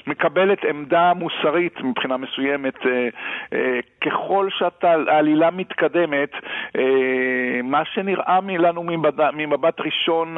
[0.06, 2.74] אה, מקבלת עמדה מוסרית מבחינה מסוימת.
[4.00, 6.30] ככל שהעלילה מתקדמת,
[7.64, 8.82] מה שנראה לנו
[9.32, 10.36] ממבט ראשון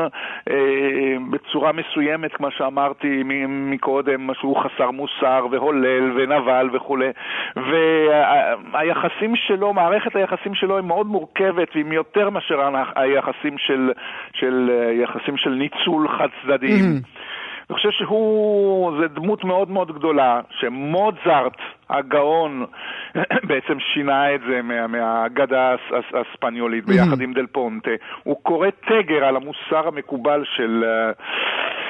[1.31, 7.09] בצורה מסוימת, כמו שאמרתי מקודם, שהוא חסר מוסר והולל ונבל וכולי,
[7.57, 12.61] והיחסים שלו, מערכת היחסים שלו היא מאוד מורכבת והיא יותר מאשר
[12.97, 13.93] היחסים של,
[14.35, 16.85] של, יחסים של ניצול חד צדדיים.
[16.85, 17.24] Mm-hmm.
[17.71, 21.57] אני חושב שהוא, זה דמות מאוד מאוד גדולה, שמוצרט,
[21.91, 22.67] הגאון,
[23.49, 25.75] בעצם שינה את זה מה, מהאגדה
[26.15, 27.91] הספניולית ביחד עם דל פונטה.
[28.23, 30.85] הוא קורא תגר על המוסר המקובל של...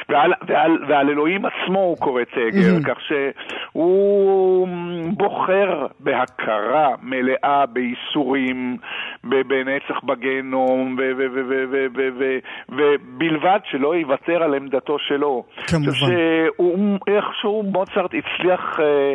[0.08, 4.68] ועל, ועל, ועל אלוהים עצמו הוא קורא תגר, כך שהוא
[5.16, 8.76] בוחר בהכרה מלאה בייסורים,
[9.24, 10.96] בנצח בגיהנום,
[12.68, 15.44] ובלבד שלא יוותר על עמדתו שלו.
[15.66, 15.92] כמובן.
[15.92, 19.14] שאיכשהו מוצרט הצליח אה,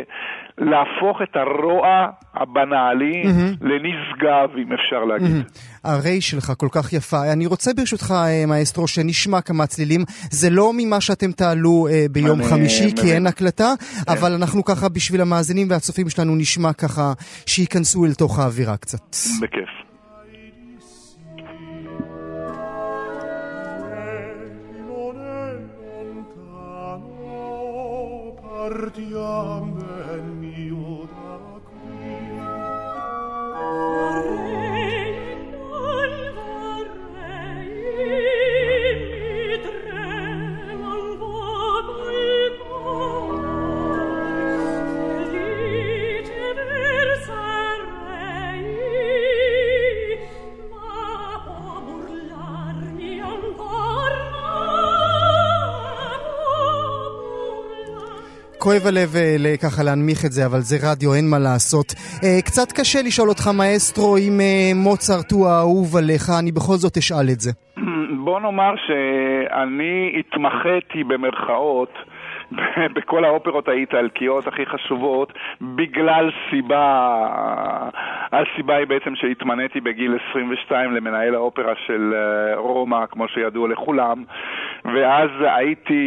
[0.59, 3.57] להפוך את הרוע הבנאלי mm-hmm.
[3.61, 5.45] לנשגב, אם אפשר להגיד.
[5.45, 5.79] Mm-hmm.
[5.83, 7.33] הרי שלך כל כך יפה.
[7.33, 10.01] אני רוצה ברשותך, אה, מאסטרו, שנשמע כמה צלילים.
[10.31, 14.11] זה לא ממה שאתם תעלו אה, ביום אני, חמישי, אני, כי אין הקלטה, כן.
[14.11, 17.13] אבל אנחנו ככה, בשביל המאזינים והצופים שלנו, נשמע ככה,
[17.45, 19.15] שייכנסו אל תוך האווירה קצת.
[19.41, 19.69] בכיף.
[28.69, 29.78] partiamo
[58.69, 61.88] כואב הלב אה, ככה להנמיך את זה, אבל זה רדיו, אין מה לעשות.
[62.23, 66.97] אה, קצת קשה לשאול אותך, מאסטרו, אם אה, מוצרט הוא האהוב עליך, אני בכל זאת
[66.97, 67.51] אשאל את זה.
[68.25, 71.93] בוא נאמר שאני התמחיתי במרכאות
[72.95, 76.88] בכל האופרות האיטלקיות הכי חשובות, בגלל סיבה,
[78.32, 82.13] הסיבה היא בעצם שהתמניתי בגיל 22 למנהל האופרה של
[82.58, 84.23] רומא, כמו שידוע לכולם,
[84.86, 86.03] ואז הייתי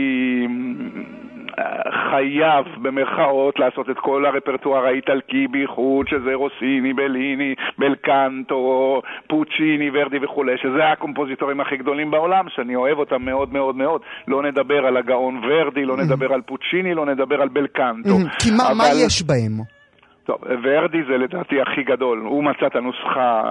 [2.10, 10.52] חייב, במרכאות, לעשות את כל הרפרטואר האיטלקי, בייחוד שזה רוסיני, בליני, בלקנטו, פוצ'יני, ורדי וכולי,
[10.58, 14.00] שזה הקומפוזיטורים הכי גדולים בעולם, שאני אוהב אותם מאוד מאוד מאוד.
[14.28, 18.16] לא נדבר על הגאון ורדי, לא נדבר על פוצ'יני, לא נדבר על בלקנטו.
[18.38, 18.74] כי מה, אבל...
[18.78, 19.82] מה יש בהם?
[20.24, 22.18] טוב, ורדי זה לדעתי הכי גדול.
[22.18, 23.42] הוא מצא את הנוסחה,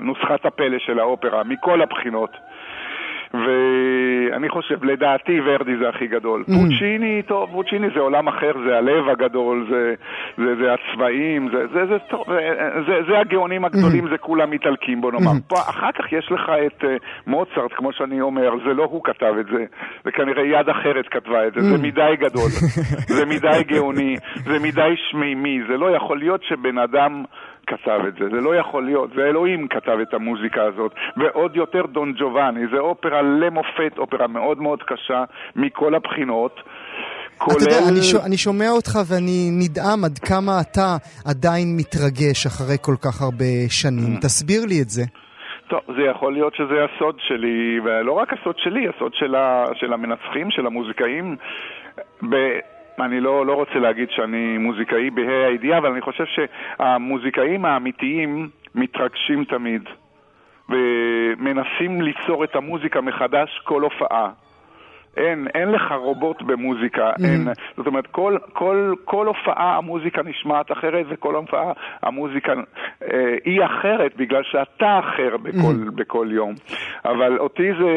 [0.00, 2.30] נוסחת הפלא של האופרה, מכל הבחינות.
[3.44, 6.44] ואני חושב, לדעתי ורדי זה הכי גדול.
[6.48, 6.52] Mm.
[6.52, 9.94] פוצ'יני, טוב, פוצ'יני זה עולם אחר, זה הלב הגדול, זה,
[10.36, 14.10] זה, זה הצבעים, זה, זה, זה, טוב, זה, זה, זה הגאונים הגדולים, mm.
[14.10, 15.32] זה כולם איטלקים, בוא נאמר.
[15.32, 15.48] Mm.
[15.48, 16.86] פה, אחר כך יש לך את uh,
[17.26, 19.64] מוצרט, כמו שאני אומר, זה לא הוא כתב את זה,
[20.04, 22.50] זה כנראה יד אחרת כתבה את זה, זה מדי גדול,
[23.16, 27.24] זה מדי גאוני, זה מדי שמימי, זה לא יכול להיות שבן אדם...
[27.66, 31.82] כתב את זה, זה לא יכול להיות, זה אלוהים כתב את המוזיקה הזאת, ועוד יותר
[31.86, 35.24] דון ג'ובאני, זה אופרה למופת, אופרה מאוד מאוד קשה
[35.56, 36.60] מכל הבחינות.
[37.38, 37.56] כולל...
[37.56, 38.14] אתה יודע, אני, ש...
[38.26, 40.96] אני שומע אותך ואני נדהם עד כמה אתה
[41.30, 44.16] עדיין מתרגש אחרי כל כך הרבה שנים.
[44.16, 44.20] Mm.
[44.20, 45.02] תסביר לי את זה.
[45.68, 49.64] טוב, זה יכול להיות שזה הסוד שלי, ולא רק הסוד שלי, הסוד של, ה...
[49.74, 51.36] של המנצחים, של המוזיקאים.
[52.30, 52.34] ב...
[53.00, 59.44] אני לא, לא רוצה להגיד שאני מוזיקאי בה"א הידיעה, אבל אני חושב שהמוזיקאים האמיתיים מתרגשים
[59.44, 59.82] תמיד,
[60.68, 64.30] ומנסים ליצור את המוזיקה מחדש כל הופעה.
[65.16, 67.24] אין, אין לך רובוט במוזיקה, mm-hmm.
[67.24, 72.52] אין, זאת אומרת, כל, כל, כל הופעה המוזיקה נשמעת אחרת וכל הופעה המוזיקה
[73.02, 75.90] אה, היא אחרת בגלל שאתה אחר בכל, mm-hmm.
[75.94, 76.54] בכל יום.
[77.04, 77.90] אבל אותי זה,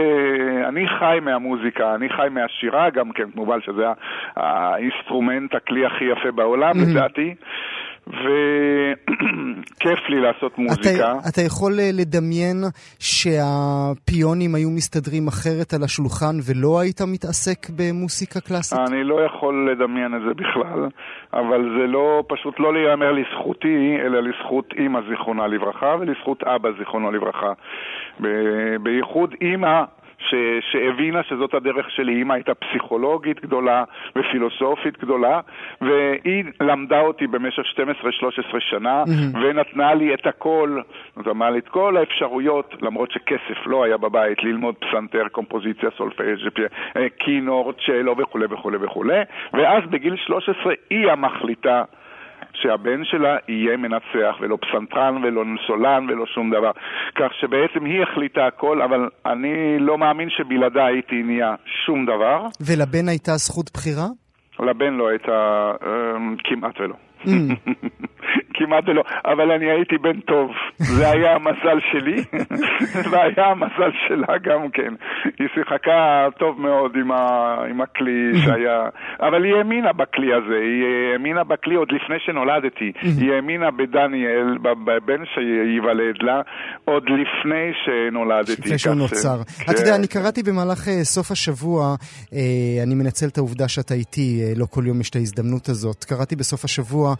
[0.67, 3.85] אני חי מהמוזיקה, אני חי מהשירה גם כן, כמובן שזה
[4.35, 6.91] ה instrument, הכלי הכי יפה בעולם mm-hmm.
[6.91, 7.35] לדעתי.
[8.07, 10.89] וכיף לי לעשות מוזיקה.
[10.89, 12.57] אתה, אתה יכול אה, לדמיין
[12.99, 18.79] שהפיונים היו מסתדרים אחרת על השולחן ולא היית מתעסק במוסיקה קלאסית?
[18.87, 20.87] אני לא יכול לדמיין את זה בכלל,
[21.33, 27.11] אבל זה לא, פשוט לא ייאמר לזכותי, אלא לזכות אימא זיכרונה לברכה ולזכות אבא זיכרונו
[27.11, 27.53] לברכה.
[28.83, 29.83] בייחוד אימא
[30.19, 30.35] ש,
[30.71, 32.13] שהבינה שזאת הדרך שלי.
[32.13, 33.83] אימא הייתה פסיכולוגית גדולה
[34.15, 35.39] ופילוסופית גדולה,
[35.81, 39.37] והיא למדה אותי במשך 12-13 שנה, mm-hmm.
[39.37, 40.81] ונתנה לי את הכל,
[41.15, 46.39] זאת אומרת, את כל האפשרויות, למרות שכסף לא היה בבית, ללמוד פסנתר, קומפוזיציה, סולפייג',
[47.17, 49.21] קינור, צ'לו וכולי וכולי וכולי,
[49.53, 51.83] ואז בגיל 13 היא המחליטה.
[52.53, 56.71] שהבן שלה יהיה מנצח, ולא פסנתרן ולא סולן ולא שום דבר.
[57.15, 62.45] כך שבעצם היא החליטה הכל, אבל אני לא מאמין שבלעדה הייתי נהיה שום דבר.
[62.61, 64.07] ולבן הייתה זכות בחירה?
[64.59, 66.95] לבן לא הייתה, אה, כמעט ולא.
[68.59, 72.23] כמעט ולא, אבל אני הייתי בן טוב, זה היה המזל שלי,
[73.11, 74.93] והיה המזל שלה גם כן.
[75.39, 78.89] היא שיחקה טוב מאוד עם, ה, עם הכלי שהיה,
[79.19, 80.83] אבל היא האמינה בכלי הזה, היא
[81.13, 86.41] האמינה בכלי עוד לפני שנולדתי, היא האמינה בדניאל, בבן שייוולד לה,
[86.85, 88.61] עוד לפני שנולדתי.
[88.61, 89.41] לפני שהוא נוצר.
[89.71, 91.95] אתה יודע, אני קראתי במהלך אה, סוף השבוע,
[92.33, 92.39] אה,
[92.83, 96.35] אני מנצל את העובדה שאתה איתי, אה, לא כל יום יש את ההזדמנות הזאת, קראתי
[96.35, 97.13] בסוף השבוע,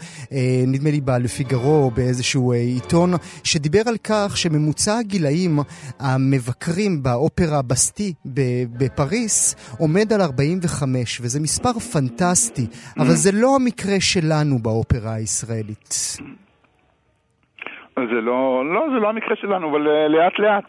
[0.68, 3.10] נדמה לי בעל פיגרו או באיזשהו אה, עיתון,
[3.44, 5.54] שדיבר על כך שממוצע הגילאים
[6.00, 8.14] המבקרים באופרה בסטי
[8.80, 9.36] בפריס
[9.80, 12.66] עומד על 45, וזה מספר פנטסטי,
[13.00, 15.94] אבל זה לא המקרה שלנו באופרה הישראלית.
[17.96, 20.66] זה לא, לא, זה לא המקרה שלנו, אבל אה, לאט לאט.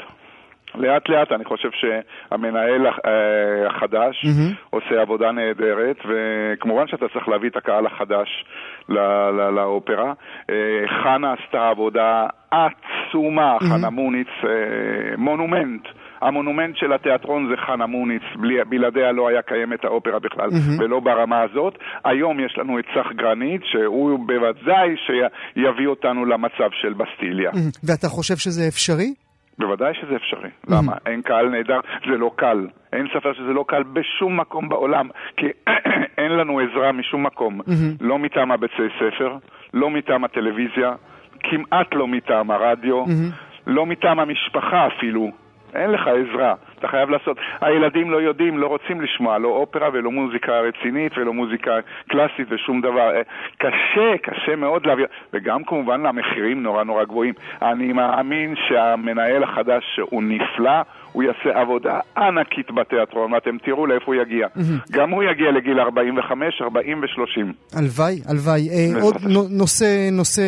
[0.74, 4.54] לאט לאט אני חושב שהמנהל אה, החדש mm-hmm.
[4.70, 8.44] עושה עבודה נהדרת, וכמובן שאתה צריך להביא את הקהל החדש
[8.90, 10.12] לא, לא, לאופרה.
[10.50, 10.54] אה,
[11.02, 13.64] חנה עשתה עבודה עצומה, mm-hmm.
[13.64, 15.82] חנה מוניץ, אה, מונומנט.
[16.20, 20.82] המונומנט של התיאטרון זה חנה מוניץ, בלי, בלעדיה לא היה קיימת האופרה בכלל, mm-hmm.
[20.82, 21.78] ולא ברמה הזאת.
[22.04, 27.50] היום יש לנו את צח גרנית, שהוא בוודאי שיביא אותנו למצב של בסטיליה.
[27.50, 27.80] Mm-hmm.
[27.84, 29.14] ואתה חושב שזה אפשרי?
[29.60, 30.48] בוודאי שזה אפשרי.
[30.48, 30.74] Mm-hmm.
[30.74, 30.92] למה?
[31.06, 31.80] אין קהל נהדר,
[32.10, 32.66] זה לא קל.
[32.92, 35.46] אין ספר שזה לא קל בשום מקום בעולם, כי
[36.18, 37.60] אין לנו עזרה משום מקום.
[37.60, 37.96] Mm-hmm.
[38.00, 39.36] לא מטעם הבתי ספר,
[39.74, 40.92] לא מטעם הטלוויזיה,
[41.40, 43.66] כמעט לא מטעם הרדיו, mm-hmm.
[43.66, 45.30] לא מטעם המשפחה אפילו.
[45.74, 47.36] אין לך עזרה, אתה חייב לעשות.
[47.60, 51.70] הילדים לא יודעים, לא רוצים לשמוע, לא אופרה ולא מוזיקה רצינית ולא מוזיקה
[52.08, 53.10] קלאסית ושום דבר.
[53.16, 53.22] אה,
[53.58, 57.34] קשה, קשה מאוד להביא, וגם כמובן המחירים נורא נורא גבוהים.
[57.62, 60.80] אני מאמין שהמנהל החדש הוא נפלא,
[61.12, 64.46] הוא יעשה עבודה ענקית בתיאטרון, ואתם תראו לאיפה הוא יגיע.
[64.92, 67.78] גם הוא יגיע לגיל 45, 40 ו-30.
[67.78, 68.68] הלוואי, הלוואי.
[68.70, 69.16] אה, עוד
[69.50, 70.42] נושא, נושא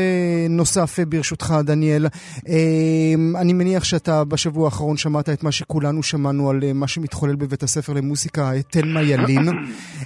[0.50, 2.06] נוסף ברשותך, דניאל.
[2.48, 7.36] אה, אני מניח שאתה בשבוע האחרון שמעת את מה שכולנו שמענו על אה, מה שמתחולל
[7.36, 9.46] בבית הספר למוסיקה, תלמה ילין.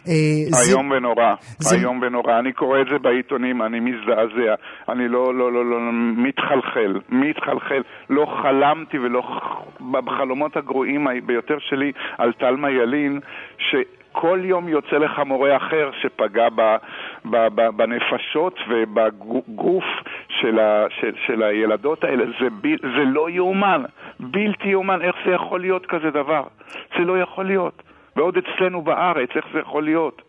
[0.68, 1.34] איום ונורא,
[1.72, 2.38] איום ונורא.
[2.38, 4.54] אני קורא את זה בעיתונים, אני מזדעזע.
[4.88, 5.78] אני לא, לא, לא, לא,
[6.16, 7.82] מתחלחל, מתחלחל.
[8.10, 9.22] לא חלמתי ולא
[9.90, 10.56] בחלומות...
[10.56, 13.20] הגרועים ביותר שלי על תלמה ילין,
[13.58, 16.76] שכל יום יוצא לך מורה אחר שפגע ב,
[17.24, 19.84] ב, ב, בנפשות ובגוף
[20.28, 22.24] של, ה, של, של הילדות האלה.
[22.40, 23.82] זה, ב, זה לא יאומן,
[24.20, 26.42] בלתי יאומן, איך זה יכול להיות כזה דבר?
[26.98, 27.82] זה לא יכול להיות.
[28.16, 30.22] ועוד אצלנו בארץ, איך זה יכול להיות?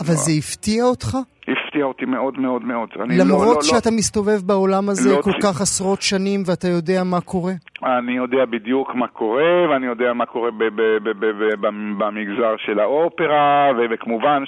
[0.00, 1.16] אבל זה הפתיע אותך?
[1.48, 2.88] הפתיע אותי מאוד מאוד מאוד.
[2.96, 5.42] למרות לא, לא, שאתה לא, מסתובב בעולם הזה לא כל צ...
[5.42, 7.52] כך עשרות שנים ואתה יודע מה קורה?
[7.84, 11.66] אני יודע בדיוק מה קורה, ואני יודע מה קורה ב- ב- ב-
[11.98, 14.42] במגזר של האופרה, וכמובן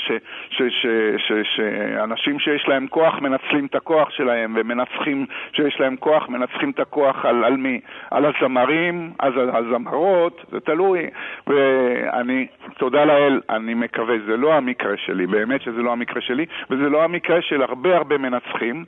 [0.51, 7.25] שאנשים שיש להם כוח מנצלים את הכוח שלהם, ומנצחים שיש להם כוח מנצחים את הכוח
[7.25, 7.81] על, על מי?
[8.11, 11.07] על הזמרים, אז הזמרות, זה תלוי.
[11.47, 12.47] ואני,
[12.79, 17.05] תודה לאל, אני מקווה, זה לא המקרה שלי, באמת שזה לא המקרה שלי, וזה לא
[17.05, 18.85] המקרה של הרבה הרבה מנצחים,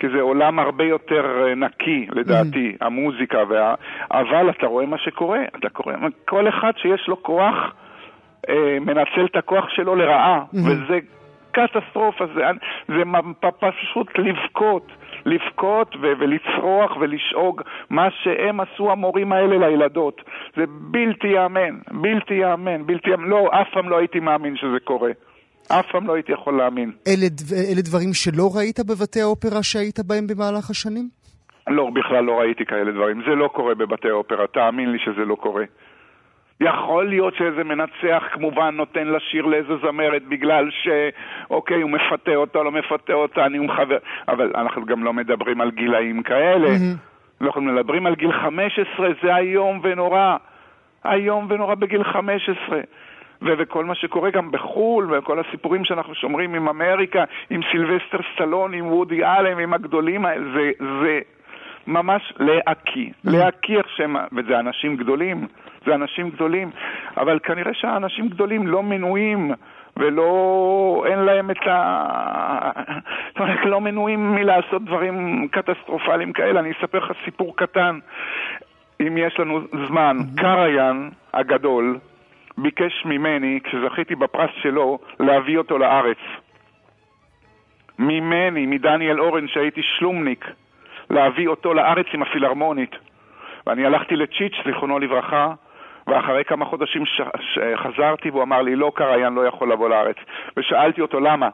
[0.00, 2.86] כי זה עולם הרבה יותר אה, נקי, לדעתי, mm-hmm.
[2.86, 3.74] המוזיקה וה...
[4.10, 5.94] אבל אתה רואה מה שקורה, אתה קורא,
[6.28, 7.74] כל אחד שיש לו כוח
[8.48, 10.58] אה, מנצל את הכוח שלו לרעה, mm-hmm.
[10.58, 10.98] וזה
[11.52, 12.42] קטסטרופה, זה,
[12.88, 13.04] זה
[13.60, 14.86] פשוט לבכות.
[15.26, 20.20] לבכות ו- ולצרוח ולשאוג מה שהם עשו המורים האלה לילדות.
[20.56, 23.28] זה בלתי ייאמן, בלתי ייאמן, בלתי ייאמן.
[23.28, 25.10] לא, אף פעם לא הייתי מאמין שזה קורה.
[25.68, 26.92] אף פעם לא הייתי יכול להאמין.
[27.06, 27.26] אלה,
[27.72, 31.08] אלה דברים שלא ראית בבתי האופרה שהיית בהם במהלך השנים?
[31.68, 33.22] לא, בכלל לא ראיתי כאלה דברים.
[33.26, 35.64] זה לא קורה בבתי האופרה, תאמין לי שזה לא קורה.
[36.60, 42.72] יכול להיות שאיזה מנצח כמובן נותן לשיר לאיזה זמרת בגלל שאוקיי, הוא מפתה אותה, לא
[42.72, 43.96] מפתה אותה, אני מחבר...
[44.28, 46.68] אבל אנחנו גם לא מדברים על גילאים כאלה.
[46.68, 47.44] Mm-hmm.
[47.44, 50.36] אנחנו מדברים על גיל 15, זה איום ונורא.
[51.04, 52.80] איום ונורא בגיל 15.
[53.42, 58.74] ו- וכל מה שקורה גם בחו"ל, וכל הסיפורים שאנחנו שומרים עם אמריקה, עם סילבסטר סטלון,
[58.74, 61.20] עם וודי אלם, עם הגדולים האלה, זה, זה
[61.86, 63.10] ממש להקיא.
[63.24, 65.46] להקיא איך שהם, וזה אנשים גדולים.
[65.86, 66.70] זה אנשים גדולים.
[67.16, 69.50] אבל כנראה שהאנשים גדולים לא מנויים
[69.96, 72.70] ולא, אין להם את ה...
[73.28, 76.60] זאת אומרת, לא מנויים מלעשות דברים קטסטרופליים כאלה.
[76.60, 77.98] אני אספר לך סיפור קטן,
[79.00, 80.16] אם יש לנו זמן.
[80.36, 81.98] קריין הגדול
[82.58, 86.18] ביקש ממני, כשזכיתי בפרס שלו, להביא אותו לארץ.
[87.98, 90.44] ממני, מדניאל אורן, שהייתי שלומניק,
[91.12, 92.96] להביא אותו לארץ עם הפילהרמונית.
[93.66, 95.52] ואני הלכתי לצ'יץ', זיכרונו לברכה,
[96.06, 97.20] ואחרי כמה חודשים ש...
[97.40, 97.58] ש...
[97.76, 100.16] חזרתי והוא אמר לי, לא, קריין לא יכול לבוא לארץ.
[100.56, 101.48] ושאלתי אותו למה.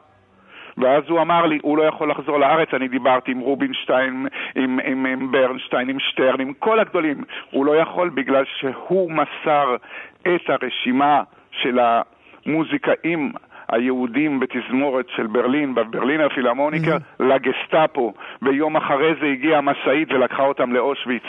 [0.77, 5.05] ואז הוא אמר לי, הוא לא יכול לחזור לארץ, אני דיברתי עם רובינשטיין, עם, עם,
[5.05, 7.23] עם ברנשטיין, עם שטרן, עם כל הגדולים.
[7.51, 9.75] הוא לא יכול בגלל שהוא מסר
[10.21, 13.31] את הרשימה של המוזיקאים
[13.71, 17.23] היהודים בתזמורת של ברלין, בברלין הפילהרמוניקה, mm-hmm.
[17.23, 18.13] לגסטאפו.
[18.41, 21.23] ויום אחרי זה הגיעה המשאית ולקחה אותם לאושוויץ.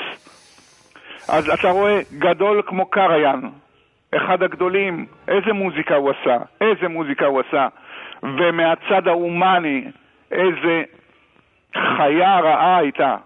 [1.29, 3.41] אז אתה רואה, גדול כמו קריין,
[4.17, 7.69] אחד הגדולים, איזה מוזיקה הוא עשה, איזה מוזיקה הוא עשה.
[8.23, 9.85] ומהצד ההומני,
[10.31, 10.83] איזה
[11.77, 13.17] חיה רעה הייתה.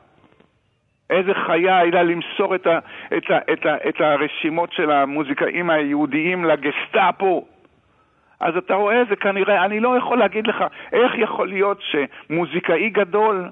[1.11, 2.79] איזה חיה הייתה למסור את, ה,
[3.17, 7.45] את, ה, את, ה, את הרשימות של המוזיקאים היהודיים לגסטאפו.
[8.41, 13.49] אז אתה רואה, זה כנראה, אני לא יכול להגיד לך איך יכול להיות שמוזיקאי גדול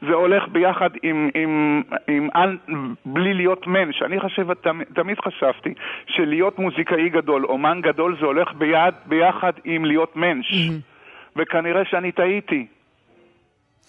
[0.00, 2.28] זה הולך ביחד עם, עם, עם,
[2.68, 4.02] עם בלי להיות מענץ'.
[4.02, 4.46] אני חושב,
[4.94, 5.74] תמיד, חשבתי
[6.06, 10.44] שלהיות מוזיקאי גדול, אומן גדול, זה הולך ביד, ביחד עם להיות מענץ'.
[10.44, 10.96] Mm-hmm.
[11.36, 12.66] וכנראה שאני טעיתי.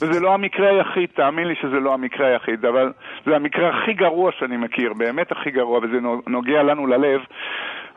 [0.01, 2.91] וזה לא המקרה היחיד, תאמין לי שזה לא המקרה היחיד, אבל
[3.25, 7.21] זה המקרה הכי גרוע שאני מכיר, באמת הכי גרוע, וזה נוגע לנו ללב.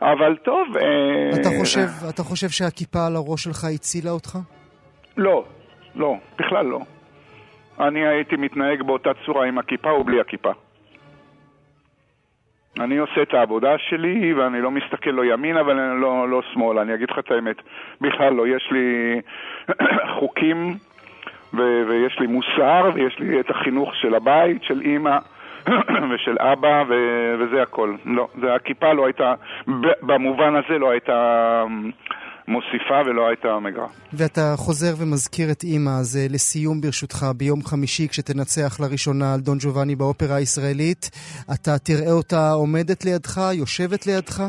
[0.01, 0.77] אבל טוב...
[0.77, 4.37] אה, אתה חושב, אתה חושב שהכיפה על הראש שלך הצילה אותך?
[5.17, 5.45] לא,
[5.95, 6.79] לא, בכלל לא.
[7.79, 10.51] אני הייתי מתנהג באותה צורה עם הכיפה או בלי הכיפה.
[12.79, 17.09] אני עושה את העבודה שלי ואני לא מסתכל לא ימינה ולא לא שמאל, אני אגיד
[17.11, 17.55] לך את האמת.
[18.01, 19.19] בכלל לא, יש לי
[20.19, 20.77] חוקים
[21.53, 25.17] ו- ויש לי מוסר ויש לי את החינוך של הבית, של אימא
[26.11, 27.95] ושל אבא ו- וזה הכל.
[28.05, 29.33] לא, זה, הכיפה לא הייתה,
[30.01, 31.63] במובן הזה לא הייתה
[32.47, 33.87] מוסיפה ולא הייתה מגרה.
[34.13, 39.95] ואתה חוזר ומזכיר את אימא, אז לסיום ברשותך, ביום חמישי כשתנצח לראשונה על דון ג'ובאני
[39.95, 41.09] באופרה הישראלית,
[41.53, 44.43] אתה תראה אותה עומדת לידך, יושבת לידך?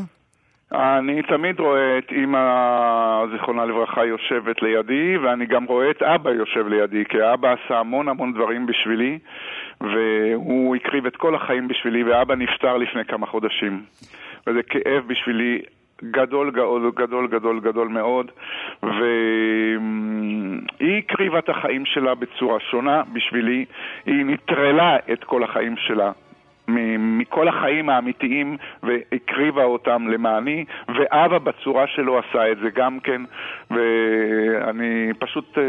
[0.74, 6.68] אני תמיד רואה את אימא, זיכרונה לברכה, יושבת לידי, ואני גם רואה את אבא יושב
[6.68, 9.18] לידי, כי אבא עשה המון המון דברים בשבילי,
[9.80, 13.82] והוא הקריב את כל החיים בשבילי, ואבא נפטר לפני כמה חודשים.
[14.46, 15.62] וזה כאב בשבילי
[16.10, 18.30] גדול, גדול, גדול, גדול, גדול מאוד,
[18.82, 18.98] והיא
[20.98, 23.64] הקריבה את החיים שלה בצורה שונה בשבילי,
[24.06, 26.12] היא נטרלה את כל החיים שלה.
[26.98, 33.22] מכל החיים האמיתיים והקריבה אותם למעני, ואבא בצורה שלו עשה את זה גם כן,
[33.70, 35.58] ואני פשוט...
[35.58, 35.64] אה,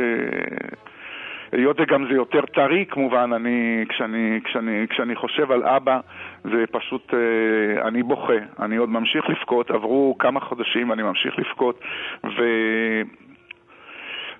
[1.53, 5.99] היות וגם זה יותר טרי כמובן, אני, כשאני, כשאני, כשאני חושב על אבא,
[6.43, 8.33] זה פשוט, אה, אני בוכה.
[8.59, 11.83] אני עוד ממשיך לבכות, עברו כמה חודשים, אני ממשיך לבכות.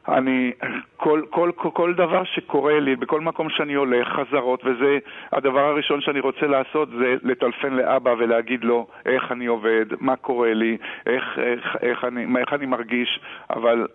[0.07, 0.51] אני,
[0.97, 4.97] כל, כל, כל, כל דבר שקורה לי, בכל מקום שאני הולך, חזרות, וזה
[5.31, 10.53] הדבר הראשון שאני רוצה לעשות זה לטלפן לאבא ולהגיד לו איך אני עובד, מה קורה
[10.53, 13.87] לי, איך, איך, איך, אני, איך אני מרגיש, אבל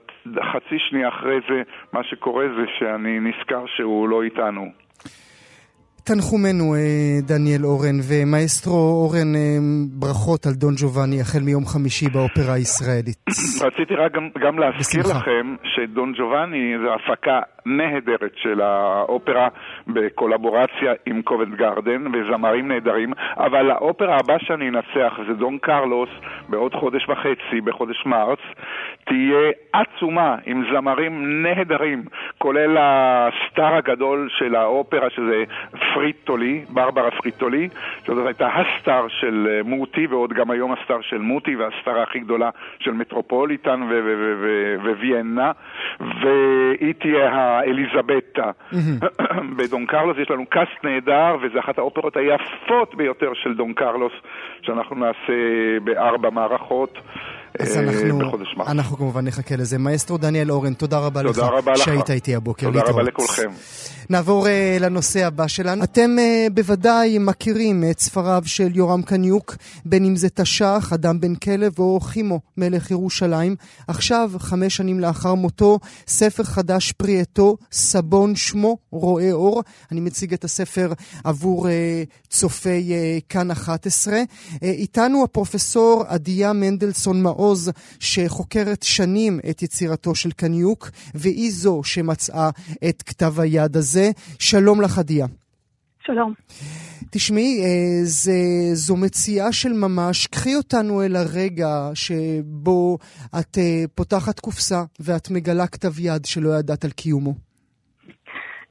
[0.52, 4.72] חצי שנייה אחרי זה, מה שקורה זה שאני נזכר שהוא לא איתנו.
[6.08, 6.80] תנחומנו, אה,
[7.28, 9.58] דניאל אורן, ומאסטרו אורן, אה,
[10.00, 13.20] ברכות על דון ג'ובאני החל מיום חמישי באופרה הישראלית.
[13.66, 15.18] רציתי רק גם, גם להזכיר בשמחה.
[15.18, 19.48] לכם שדון ג'ובאני זה הפקה נהדרת של האופרה
[19.86, 26.08] בקולבורציה עם קובנט גרדן וזמרים נהדרים, אבל האופרה הבאה שאני אנצח זה דון קרלוס
[26.48, 28.38] בעוד חודש וחצי, בחודש מרץ,
[29.04, 32.04] תהיה עצומה עם זמרים נהדרים,
[32.38, 35.44] כולל ה star הגדול של האופרה שזה
[35.98, 37.68] פריטולי, ברברה פריטולי,
[38.06, 42.02] שזאת הייתה ה star של מוטי ועוד גם היום ה star של מוטי וה star
[42.02, 43.80] הכי גדולה של מטרופוליטן
[44.82, 45.52] וויאנה,
[46.00, 48.50] והיא תהיה האליזבטה.
[49.56, 54.12] בדון קרלוס יש לנו cast נהדר, וזו אחת האופרות היפות ביותר של דון קרלוס,
[54.62, 55.32] שאנחנו נעשה
[55.84, 56.98] בארבע מערכות.
[57.58, 58.68] אז אה, אנחנו, בחודש מרס.
[58.68, 59.78] אנחנו כמובן נחכה לזה.
[59.78, 61.78] מאסטרו דניאל אורן, תודה רבה תודה לך רבה לך.
[61.78, 62.66] שהיית איתי הבוקר.
[62.66, 63.02] תודה רבה.
[63.02, 63.50] לכולכם.
[64.10, 65.84] נעבור uh, לנושא הבא שלנו.
[65.84, 71.34] אתם uh, בוודאי מכירים את ספריו של יורם קניוק, בין אם זה תש"ח, אדם בן
[71.34, 73.56] כלב, או חימו, מלך ירושלים.
[73.88, 79.62] עכשיו, חמש שנים לאחר מותו, ספר חדש פרי עטו, סבון שמו, רואה אור.
[79.92, 80.92] אני מציג את הספר
[81.24, 81.70] עבור uh,
[82.28, 84.14] צופי uh, כאן 11.
[84.14, 92.48] Uh, איתנו הפרופסור עדיה מנדלסון מעוז, שחוקרת שנים את יצירתו של קניוק, והיא זו שמצאה
[92.88, 94.10] את כתב היד הזה.
[94.38, 95.26] שלום לך, עדיה.
[96.06, 96.32] שלום.
[97.12, 98.40] תשמעי, אה, זה,
[98.72, 100.26] זו מציאה של ממש.
[100.26, 102.98] קחי אותנו אל הרגע שבו
[103.40, 107.32] את אה, פותחת קופסה ואת מגלה כתב יד שלא ידעת על קיומו.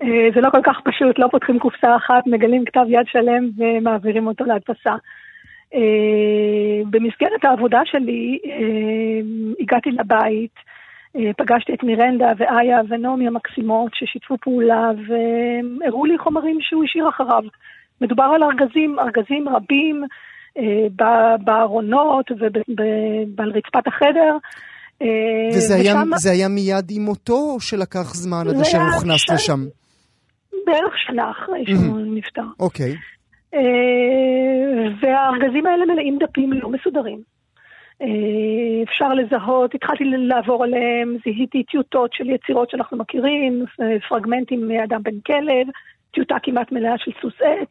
[0.01, 4.27] אה, זה לא כל כך פשוט, לא פותחים קופסה אחת, מגלים כתב יד שלם ומעבירים
[4.27, 4.93] אותו להדפסה.
[5.73, 5.79] אה,
[6.89, 9.19] במסגרת העבודה שלי אה,
[9.59, 10.55] הגעתי לבית,
[11.15, 17.43] אה, פגשתי את מירנדה ואיה ונעמי המקסימות ששיתפו פעולה והראו לי חומרים שהוא השאיר אחריו.
[18.01, 20.03] מדובר על ארגזים, ארגזים רבים
[21.43, 22.31] בארונות
[23.37, 24.37] ועל רצפת החדר.
[25.53, 29.21] וזה היה, ושם- זה היה מיד עם מותו, או שלקח זמן עד אשר היה הוכנס
[29.21, 29.59] ש- לשם?
[30.65, 32.41] בערך שנה אחרי שהוא נפטר.
[32.59, 32.91] אוקיי.
[32.91, 32.97] אה,
[35.01, 37.37] והארגזים האלה מלאים דפים לא מסודרים.
[38.01, 45.03] אה, אפשר לזהות, התחלתי לעבור עליהם, זיהיתי טיוטות של יצירות שאנחנו מכירים, אה, פרגמנטים מאדם
[45.03, 45.67] בן כלב,
[46.11, 47.69] טיוטה כמעט מלאה של סוס עץ,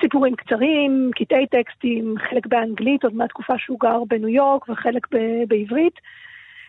[0.00, 5.94] סיפורים קצרים, קטעי טקסטים, חלק באנגלית עוד מהתקופה שהוא גר בניו יורק וחלק ב- בעברית.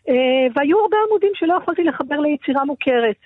[0.09, 3.19] אה, והיו הרבה עמודים שלא יכולתי לחבר ליצירה מוכרת.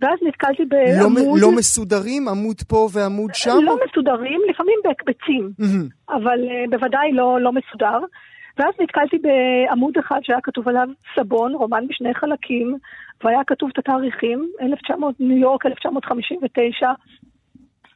[0.00, 1.22] ואז נתקלתי לא, בעמוד...
[1.38, 2.28] מ- לא מסודרים?
[2.28, 3.58] עמוד פה ועמוד שם?
[3.62, 5.88] לא מסודרים, לפעמים בהקבצים, מהמם.
[6.08, 7.98] אבל uh, בוודאי לא, לא מסודר.
[8.58, 12.76] ואז נתקלתי בעמוד אחד שהיה כתוב עליו סבון, רומן בשני חלקים,
[13.24, 16.90] והיה כתוב את התאריכים, 1900, ניו יורק 1959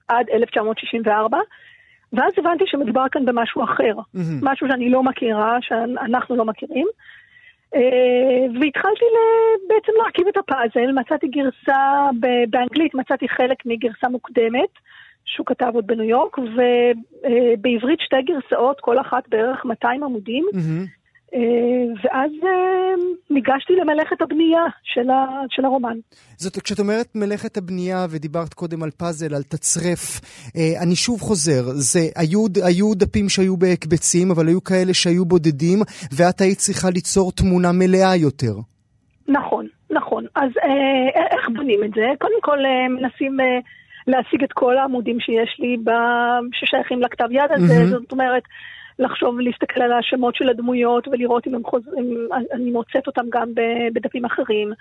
[0.09, 1.39] עד 1964,
[2.13, 4.39] ואז הבנתי שמדובר כאן במשהו אחר, מהמם.
[4.43, 6.87] משהו שאני לא מכירה, שאנחנו לא מכירים.
[7.75, 9.05] אה, והתחלתי
[9.69, 12.09] בעצם להרכיב את הפאזל, מצאתי גרסה
[12.51, 14.73] באנגלית, מצאתי חלק מגרסה מוקדמת,
[15.25, 21.00] שהוא כתב עוד בניו יורק, ובעברית שתי גרסאות, כל אחת בערך 200 עמודים, מהמם.
[21.35, 21.41] אה,
[22.05, 22.95] ואז אה,
[23.31, 25.97] ניגשתי למלאכת הבנייה של, ה, של הרומן.
[26.37, 30.21] זאת, כשאת אומרת מלאכת הבנייה, ודיברת קודם על פאזל, על תצרף,
[30.57, 35.79] אה, אני שוב חוזר, זה, היו, היו דפים שהיו בהקבצים, אבל היו כאלה שהיו בודדים,
[36.17, 38.55] ואת היית צריכה ליצור תמונה מלאה יותר.
[39.29, 40.27] נכון, נכון.
[40.35, 42.07] אז אה, איך בונים את זה?
[42.19, 43.59] קודם כל אה, מנסים אה,
[44.07, 47.91] להשיג את כל העמודים שיש לי ב- ששייכים לכתב יד הזה, מהמם.
[47.91, 48.43] זאת אומרת,
[49.01, 53.49] לחשוב ולהסתכל על השמות של הדמויות ולראות אם הם חוזרים, אני מוצאת אותם גם
[53.95, 54.73] בדפים אחרים.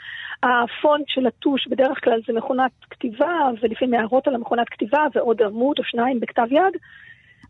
[0.44, 5.80] הפונט של הטוש בדרך כלל זה מכונת כתיבה, ולפעמים הערות על המכונת כתיבה ועוד עמוד
[5.80, 6.74] או שניים בכתב יד,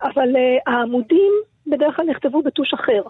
[0.04, 1.32] אבל אה, העמודים
[1.68, 3.02] בדרך כלל נכתבו בטוש אחר.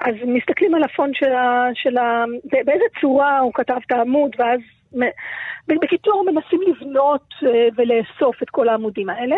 [0.00, 1.68] אז מסתכלים על הפון של ה...
[1.74, 4.60] של ה באיזה צורה הוא כתב את העמוד, ואז
[5.68, 9.36] בקיצור מנסים לבנות אה, ולאסוף את כל העמודים האלה.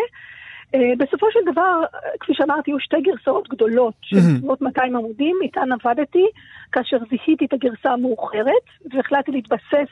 [0.75, 1.83] אה, בסופו של דבר,
[2.19, 4.17] כפי שאמרתי, היו שתי גרסאות גדולות של.
[4.17, 6.25] בסביבות 200 עמודים, איתן עבדתי,
[6.71, 9.91] כאשר זיהיתי את הגרסה המאוחרת, והחלטתי להתבסס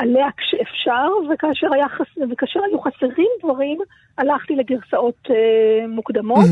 [0.00, 2.30] עליה כשאפשר, וכאשר, היה חס...
[2.32, 3.78] וכאשר היו חסרים דברים,
[4.18, 6.44] הלכתי לגרסאות אה, מוקדמות.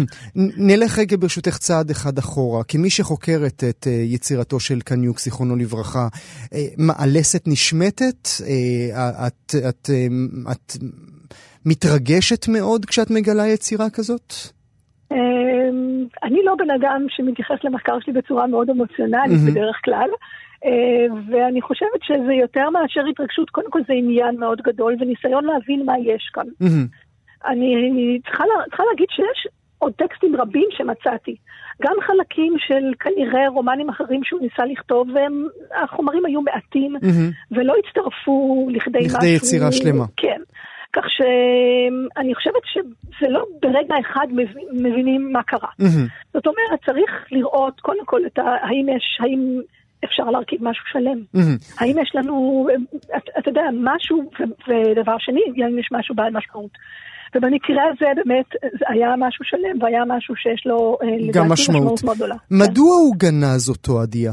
[0.69, 2.65] נלך רגע ברשותך צעד אחד אחורה.
[2.65, 6.09] כמי שחוקרת את אה, יצירתו של קניוק, זיכרונו לברכה,
[6.55, 8.29] אה, מה, הלסת נשמטת?
[8.49, 10.07] אה, את, את, אה,
[10.53, 10.73] את
[11.69, 14.33] מתרגשת מאוד כשאת מגלה יצירה כזאת?
[15.13, 19.41] אמ, אני לא בן אדם שמתייחס למחקר שלי בצורה מאוד אמוציונלית.
[19.51, 20.11] בדרך כלל,
[20.65, 25.85] אה, ואני חושבת שזה יותר מאשר התרגשות, קודם כל זה עניין מאוד גדול וניסיון להבין
[25.87, 26.47] מה יש כאן.
[27.47, 29.49] אני צריכה, לה, צריכה להגיד שיש
[29.79, 31.37] עוד טקסטים רבים שמצאתי,
[31.83, 37.31] גם חלקים של כנראה רומנים אחרים שהוא ניסה לכתוב, והחומרים היו מעטים מהמם.
[37.51, 39.17] ולא הצטרפו לכדי משהו...
[39.17, 40.05] לכדי יצירה שלמה.
[40.17, 40.41] כן.
[40.93, 44.27] כך שאני חושבת שזה לא ברגע אחד
[44.73, 45.69] מבינים מה קרה.
[45.79, 46.07] מהמם.
[46.35, 48.43] זאת אומרת, צריך לראות קודם כל את ה...
[48.43, 49.19] האם יש...
[49.21, 49.61] האם
[50.05, 51.19] אפשר להרכיב משהו שלם?
[51.35, 51.57] מהמם.
[51.79, 52.67] האם יש לנו,
[53.17, 56.71] אתה אתה יודע, משהו, ו- ודבר שני, האם יש משהו בעל משמעות.
[57.35, 58.47] ובמקרה הזה באמת
[58.79, 61.53] זה היה משהו שלם, והיה משהו שיש לו, אה, לדעתי, משמעות.
[61.53, 62.37] משמעות מאוד גדולה.
[62.51, 64.33] מדוע הוא גנז אותו, עדיה?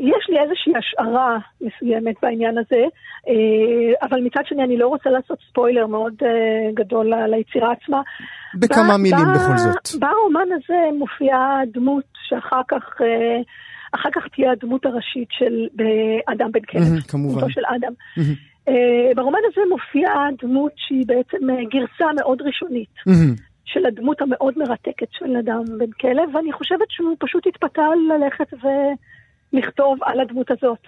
[0.00, 2.82] יש לי איזושהי השערה מסוימת בעניין הזה,
[3.28, 8.00] אה, אבל מצד שני אני לא רוצה לעשות ספוילר מאוד אה, גדול ליצירה עצמה.
[8.54, 10.00] בכמה מילים בכל זאת.
[10.00, 13.00] ברומן הזה מופיעה דמות שאחר כך...
[13.92, 15.66] אחר כך תהיה הדמות הראשית של
[16.26, 16.82] אדם בן כלב.
[17.08, 17.32] כמובן.
[17.32, 17.92] דמותו של אדם.
[19.16, 21.38] ברומן הזה מופיעה דמות שהיא בעצם
[21.70, 22.94] גרסה מאוד ראשונית.
[23.64, 28.52] של הדמות המאוד מרתקת של אדם בן כלב, ואני חושבת שהוא פשוט התפתה ללכת
[29.56, 30.86] ולכתוב על הדמות הזאת.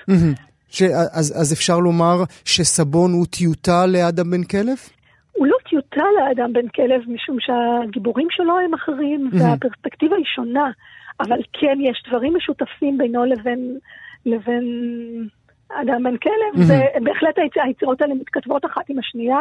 [0.69, 0.83] ש...
[1.13, 4.79] אז, אז אפשר לומר שסבון הוא טיוטה לאדם בן כלב?
[5.33, 10.71] הוא לא טיוטה לאדם בן כלב, משום שהגיבורים שלו הם אחרים, והפרספקטיבה היא שונה,
[11.21, 13.79] אבל כן יש דברים משותפים בינו לבין,
[14.27, 14.65] לבין
[15.83, 19.39] אדם בן כלב, ובהחלט היצירות האלה מתכתבות אחת עם השנייה.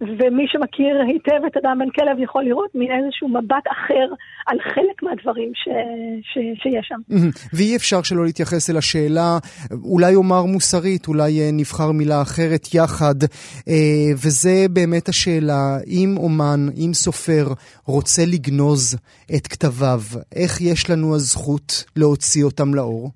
[0.00, 4.14] ומי שמכיר היטב את אדם בן כלב יכול לראות מין איזשהו מבט אחר
[4.46, 5.68] על חלק מהדברים ש,
[6.22, 7.28] ש, שיש שם.
[7.52, 9.38] ואי אפשר שלא להתייחס אל השאלה,
[9.84, 13.14] אולי אומר מוסרית, אולי אה, נבחר מילה אחרת יחד,
[13.68, 17.46] אה, וזה באמת השאלה, אם אומן, אם סופר
[17.86, 18.96] רוצה לגנוז
[19.36, 20.00] את כתביו,
[20.36, 23.10] איך יש לנו הזכות להוציא אותם לאור?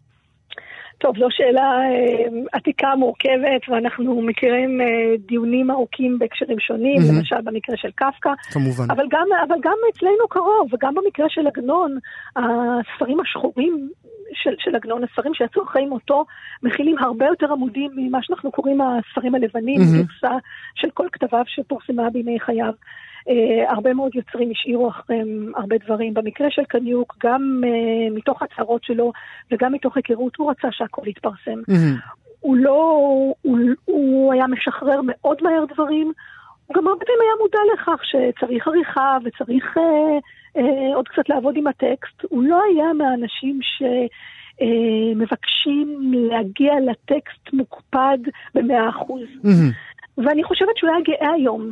[1.01, 4.87] טוב, זו שאלה אה, עתיקה מורכבת, ואנחנו מכירים אה,
[5.19, 7.19] דיונים ארוכים בהקשרים שונים, mm-hmm.
[7.19, 8.31] למשל במקרה של קפקא.
[8.53, 8.85] כמובן.
[8.91, 11.99] אבל גם, אבל גם אצלנו קרוב, וגם במקרה של עגנון,
[12.37, 13.89] הספרים השחורים
[14.33, 16.25] של, של עגנון, הספרים שיצאו אחרי מותו,
[16.63, 20.07] מכילים הרבה יותר עמודים ממה שאנחנו קוראים הספרים הלבנים, mm-hmm.
[20.07, 20.37] גרסה
[20.75, 22.73] של כל כתביו שפורסמה בימי חייו.
[23.29, 26.15] Uh, הרבה מאוד יוצרים השאירו אחריהם הרבה דברים.
[26.15, 29.13] במקרה של קניוק, גם uh, מתוך הצהרות שלו
[29.53, 31.61] וגם מתוך היכרות, הוא רצה שהכל יתפרסם.
[31.71, 32.15] Mm-hmm.
[32.41, 33.03] הוא לא,
[33.43, 36.13] הוא, הוא היה משחרר מאוד מהר דברים,
[36.67, 41.57] הוא גם הרבה פעמים היה מודע לכך שצריך עריכה וצריך uh, uh, עוד קצת לעבוד
[41.57, 42.23] עם הטקסט.
[42.29, 43.83] הוא לא היה מהאנשים ש...
[45.17, 48.19] מבקשים להגיע לטקסט מוקפד
[48.55, 49.23] במאה אחוז.
[49.45, 49.75] Mm-hmm.
[50.19, 51.71] ואני חושבת שהוא היה גאה היום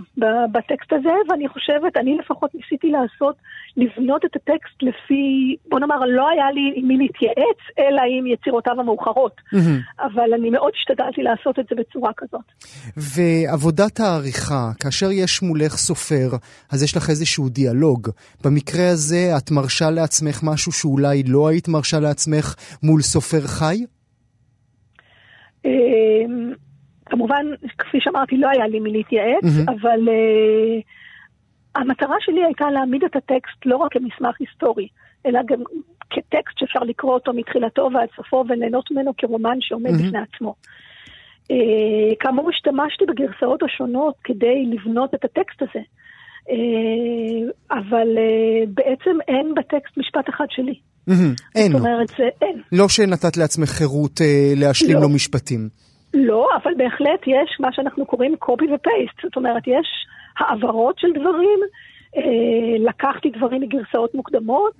[0.52, 3.36] בטקסט הזה, ואני חושבת, אני לפחות ניסיתי לעשות,
[3.76, 8.80] לבנות את הטקסט לפי, בוא נאמר, לא היה לי עם מי להתייעץ, אלא עם יצירותיו
[8.80, 9.32] המאוחרות.
[9.54, 10.02] Mm-hmm.
[10.02, 12.44] אבל אני מאוד השתדלתי לעשות את זה בצורה כזאת.
[12.96, 16.28] ועבודת העריכה, כאשר יש מולך סופר,
[16.72, 18.08] אז יש לך איזשהו דיאלוג.
[18.44, 23.84] במקרה הזה, את מרשה לעצמך משהו שאולי לא היית מרשה לעצמך מול סופר חי?
[27.10, 27.46] כמובן,
[27.78, 29.72] כפי שאמרתי, לא היה לי מי להתייעץ, mm-hmm.
[29.72, 30.82] אבל uh,
[31.80, 34.88] המטרה שלי הייתה להעמיד את הטקסט לא רק כמסמך היסטורי,
[35.26, 35.58] אלא גם
[36.10, 40.06] כטקסט שאפשר לקרוא אותו מתחילתו ועד סופו וליהנות ממנו כרומן שעומד mm-hmm.
[40.06, 40.54] בפני עצמו.
[41.52, 45.84] Uh, כאמור, השתמשתי בגרסאות השונות כדי לבנות את הטקסט הזה,
[46.48, 46.52] uh,
[47.70, 50.74] אבל uh, בעצם אין בטקסט משפט אחד שלי.
[51.08, 51.12] Mm-hmm.
[51.54, 51.72] אין.
[51.72, 52.62] זאת אומרת, זה אין.
[52.72, 55.00] לא שנתת לעצמך חירות uh, להשלים לא.
[55.02, 55.68] לו משפטים.
[56.14, 60.06] לא, אבל בהחלט יש מה שאנחנו קוראים copy ו-paste, זאת אומרת, יש
[60.38, 61.58] העברות של דברים,
[62.16, 64.74] אה, לקחתי דברים מגרסאות מוקדמות,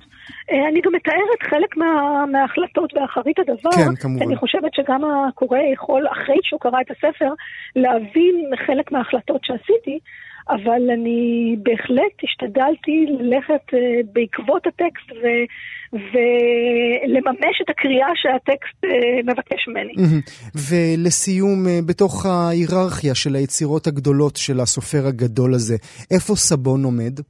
[0.51, 4.27] אה, אני גם מתארת חלק מה, מההחלטות באחרית הדבר, כן, כמובן.
[4.27, 7.33] אני חושבת שגם הקורא יכול, אחרי שהוא קרא את הספר,
[7.77, 9.99] להבין חלק מההחלטות שעשיתי.
[10.51, 13.77] אבל אני בהחלט השתדלתי ללכת uh,
[14.13, 15.27] בעקבות הטקסט ו,
[15.93, 18.89] ולממש את הקריאה שהטקסט uh,
[19.25, 19.93] מבקש ממני.
[20.69, 25.77] ולסיום, uh, בתוך ההיררכיה של היצירות הגדולות של הסופר הגדול הזה,
[26.11, 27.21] איפה סבון עומד?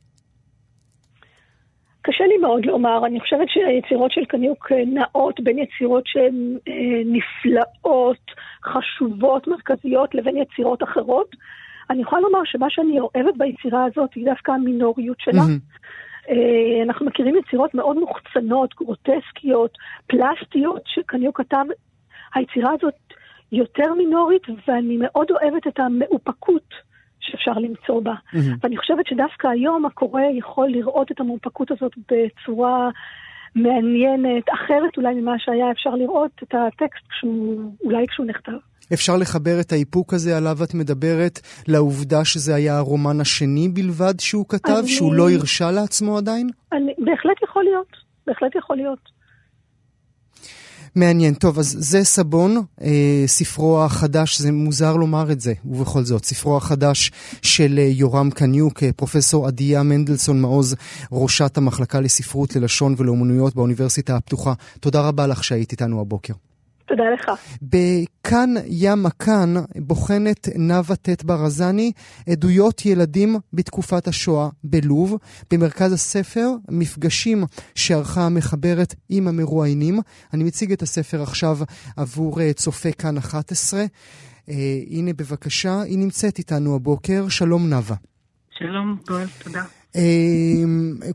[2.03, 6.57] קשה לי מאוד לומר, אני חושבת שהיצירות של קניוק נעות בין יצירות שהן
[7.05, 8.25] נפלאות,
[8.65, 11.31] חשובות, מרכזיות, לבין יצירות אחרות.
[11.91, 15.43] אני יכולה לומר שמה שאני אוהבת ביצירה הזאת היא דווקא המינוריות שלה.
[15.43, 16.33] Mm-hmm.
[16.85, 21.65] אנחנו מכירים יצירות מאוד מוחצנות, גרוטסקיות, פלסטיות, שכנראה כתב,
[22.35, 22.95] היצירה הזאת
[23.53, 26.75] יותר מינורית, ואני מאוד אוהבת את המאופקות
[27.21, 28.13] שאפשר למצוא בה.
[28.13, 28.39] Mm-hmm.
[28.63, 32.91] ואני חושבת שדווקא היום הקורא יכול לראות את המאופקות הזאת בצורה
[33.55, 38.59] מעניינת, אחרת אולי ממה שהיה אפשר לראות את הטקסט כשהוא, אולי כשהוא נכתב.
[38.93, 44.45] אפשר לחבר את האיפוק הזה עליו את מדברת לעובדה שזה היה הרומן השני בלבד שהוא
[44.49, 44.89] כתב, אני...
[44.89, 46.49] שהוא לא הרשה לעצמו עדיין?
[46.73, 46.93] אני...
[46.99, 47.89] בהחלט יכול להיות,
[48.27, 49.19] בהחלט יכול להיות.
[50.95, 51.35] מעניין.
[51.35, 56.57] טוב, אז זה סבון, אה, ספרו החדש, זה מוזר לומר את זה, ובכל זאת, ספרו
[56.57, 57.11] החדש
[57.43, 60.77] של אה, יורם קניוק, אה, פרופסור עדיה מנדלסון מעוז,
[61.13, 64.53] ראשת המחלקה לספרות, ללשון ולאומנויות באוניברסיטה הפתוחה.
[64.81, 66.35] תודה רבה לך שהיית איתנו הבוקר.
[66.89, 67.31] תודה לך.
[67.63, 71.93] בכאן ים הכאן בוחנת נאוה ט' ברזני
[72.29, 75.17] עדויות ילדים בתקופת השואה בלוב.
[75.51, 80.01] במרכז הספר מפגשים שערכה המחברת עם המרואיינים.
[80.33, 81.59] אני מציג את הספר עכשיו
[81.97, 83.85] עבור אה, צופה כאן 11.
[84.49, 84.51] Uh,
[84.91, 87.29] הנה בבקשה, היא נמצאת איתנו הבוקר.
[87.29, 87.97] שלום נאוה.
[88.59, 89.65] שלום, גואל, תודה.
[89.93, 89.99] Uh,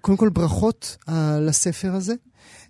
[0.01, 2.13] קודם כל ברכות על הספר הזה.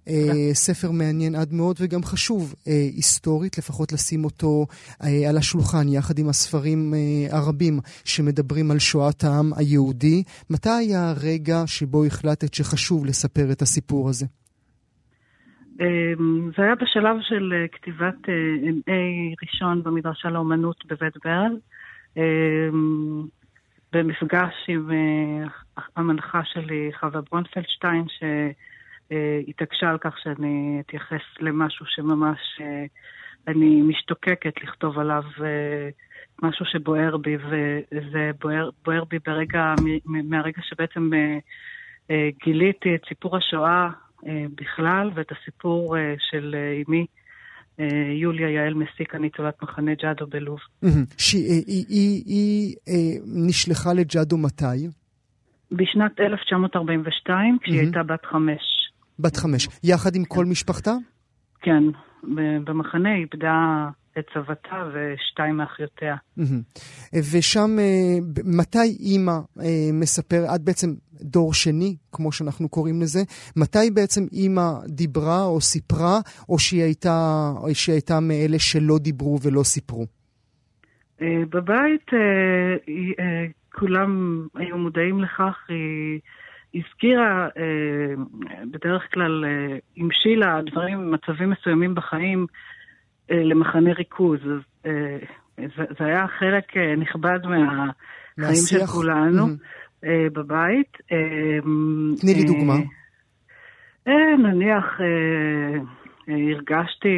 [0.08, 4.66] אה, ספר מעניין עד מאוד וגם חשוב אה, היסטורית, לפחות לשים אותו
[5.04, 6.94] אה, על השולחן יחד עם הספרים
[7.32, 10.24] הרבים שמדברים על שואת העם היהודי.
[10.50, 14.26] מתי היה הרגע שבו החלטת שחשוב לספר את הסיפור הזה?
[16.58, 18.22] זה היה בשלב של כתיבת
[18.88, 18.92] MA
[19.44, 21.58] ראשון במדרשה לאומנות בבית ברל.
[23.94, 24.90] במפגש עם
[25.96, 28.24] המנחה שלי, חווה ברונפלדשטיין, ש...
[29.14, 32.86] אה, התעקשה על כך שאני אתייחס למשהו שממש אה,
[33.48, 35.90] אני משתוקקת לכתוב עליו אה,
[36.44, 39.74] משהו שבוער בי, וזה בוער, בוער בי ברגע,
[40.06, 41.10] מהרגע שבעצם
[42.46, 43.90] גיליתי את סיפור השואה
[44.56, 46.56] בכלל ואת הסיפור של
[46.88, 47.06] אמי.
[48.20, 50.60] יוליה יעל מסיקה, ניצולת מחנה ג'אדו בלוב.
[51.88, 52.76] היא
[53.26, 54.88] נשלחה לג'אדו מתי?
[55.72, 58.73] בשנת 1942, כשהיא הייתה בת חמש.
[59.20, 59.68] בת חמש.
[59.84, 60.92] יחד עם כל משפחתה?
[61.62, 61.84] כן,
[62.64, 63.88] במחנה היא איבדה
[64.20, 66.16] את סבתה ושתיים מאחיותיה.
[67.32, 70.88] ושם, אה, מתי אימא אה, מספר, את בעצם
[71.22, 73.20] דור שני, כמו שאנחנו קוראים לזה,
[73.56, 79.38] מתי בעצם אימא דיברה או סיפרה, או שהיא הייתה, או שהיא הייתה מאלה שלא דיברו
[79.44, 80.06] ולא סיפרו?
[81.22, 82.12] אה, בבית
[83.76, 86.20] כולם היו מודעים לכך, היא...
[86.76, 88.14] הזכירה אה,
[88.72, 92.46] בדרך כלל, אה, המשילה דברים, מצבים מסוימים בחיים
[93.32, 94.40] אה, למחנה ריכוז.
[94.46, 95.18] אז אה,
[95.78, 98.56] זה, היה חלק אה, נכבד מהחיים.
[98.56, 100.06] של כולנו mm-hmm.
[100.06, 100.98] אה, בבית.
[101.12, 101.60] אה,
[102.22, 102.74] תני לי אה, דוגמה.
[104.08, 105.80] אה, נניח, אה,
[106.30, 107.18] אה, הרגשתי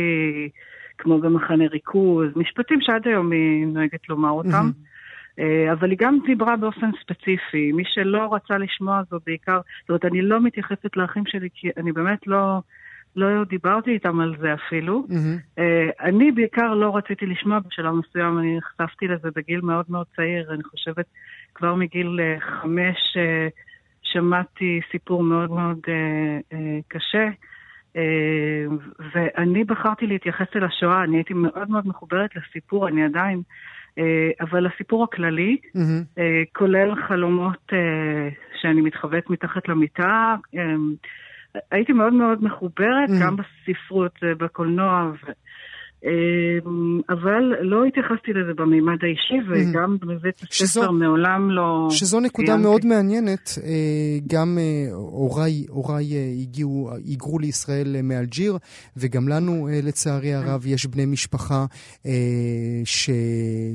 [0.97, 4.49] כמו במחנה ריכוז, משפטים שעד היום היא נוהגת לומר אותם.
[4.49, 4.94] Mm-hmm.
[5.39, 7.71] אה, אבל היא גם דיברה באופן ספציפי.
[7.71, 11.91] מי שלא רצה לשמוע זו בעיקר, זאת אומרת, אני לא מתייחסת לאחים שלי, כי אני
[11.91, 12.59] באמת לא,
[13.15, 15.07] לא דיברתי איתם על זה אפילו.
[15.09, 15.61] Mm-hmm.
[16.01, 20.63] אני בעיקר לא רציתי לשמוע בשלב מסוים, אני נחשפתי לזה בגיל מאוד מאוד צעיר, אני
[20.63, 21.05] חושבת
[21.55, 23.17] כבר מגיל אה, חמש
[24.03, 25.79] שמעתי סיפור מאוד מאוד
[26.87, 27.29] קשה.
[29.13, 33.41] ואני בחרתי להתייחס אל השואה, אני הייתי מאוד מאוד מחוברת לסיפור, אני עדיין
[34.41, 36.19] אבל הסיפור הכללי, mm-hmm.
[36.53, 38.29] כולל חלומות אה,
[38.61, 40.35] שאני מתחבאת מתחת למיטה,
[41.71, 43.23] הייתי מאוד מאוד מחוברת, mm-hmm.
[43.23, 45.11] גם בספרות, בקולנוע,
[47.09, 51.87] אבל לא התייחסתי לזה במימד האישי, וגם בבית הספר מעולם לא...
[51.91, 53.49] שזו נקודה מאוד מעניינת.
[53.63, 53.69] אה,
[54.27, 58.57] גם אה, הוריי, הוריי אה, הגיעו, היגרו לישראל מאלג'יר,
[58.97, 60.35] וגם לנו, לצערי כן.
[60.35, 61.65] הרב, יש בני משפחה
[62.85, 63.09] ש...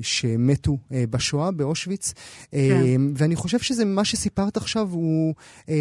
[0.03, 0.79] שמתו
[1.11, 2.15] בשואה, באושוויץ.
[2.51, 3.01] כן.
[3.17, 5.35] ואני חושב שזה, מה שסיפרת עכשיו הוא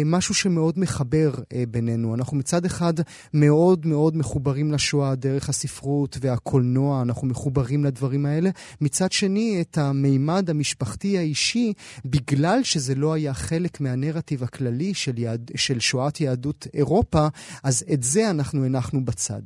[0.04, 1.30] משהו שמאוד מחבר
[1.68, 2.14] בינינו.
[2.14, 2.92] אנחנו מצד אחד
[3.34, 6.39] מאוד מאוד מחוברים לשואה דרך הספרות וה...
[6.40, 8.50] הקולנוע, אנחנו מחוברים לדברים האלה.
[8.80, 11.72] מצד שני, את המימד המשפחתי האישי,
[12.04, 17.26] בגלל שזה לא היה חלק מהנרטיב הכללי של, יד, של שואת יהדות אירופה,
[17.64, 19.42] אז את זה אנחנו הנחנו בצד.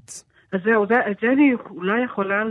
[0.52, 2.44] אז זהו, זה, את זה אני אולי יכולה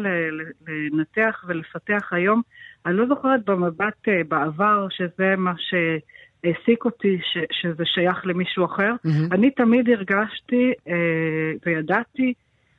[0.68, 2.42] לנתח ולפתח היום.
[2.86, 8.92] אני לא זוכרת במבט אה, בעבר שזה מה שהעסיק אותי, ש, שזה שייך למישהו אחר.
[8.92, 9.36] Mm-hmm.
[9.36, 12.34] אני תמיד הרגשתי אה, וידעתי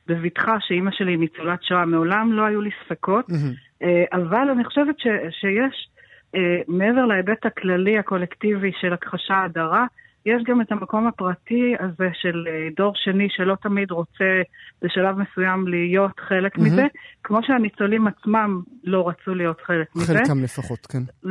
[0.07, 3.85] בבטחה שאימא שלי היא ניצולת שואה, מעולם לא היו לי ספקות, mm-hmm.
[4.13, 5.89] אבל אני חושבת ש, שיש,
[6.35, 9.85] אה, מעבר להיבט הכללי, הקולקטיבי של הכחשה הדרה,
[10.25, 14.41] יש גם את המקום הפרטי הזה של אה, דור שני שלא תמיד רוצה
[14.81, 16.61] בשלב מסוים להיות חלק mm-hmm.
[16.61, 16.85] מזה,
[17.23, 20.17] כמו שהניצולים עצמם לא רצו להיות חלק חלקם מזה.
[20.17, 21.03] חלקם לפחות, כן.
[21.23, 21.29] ו,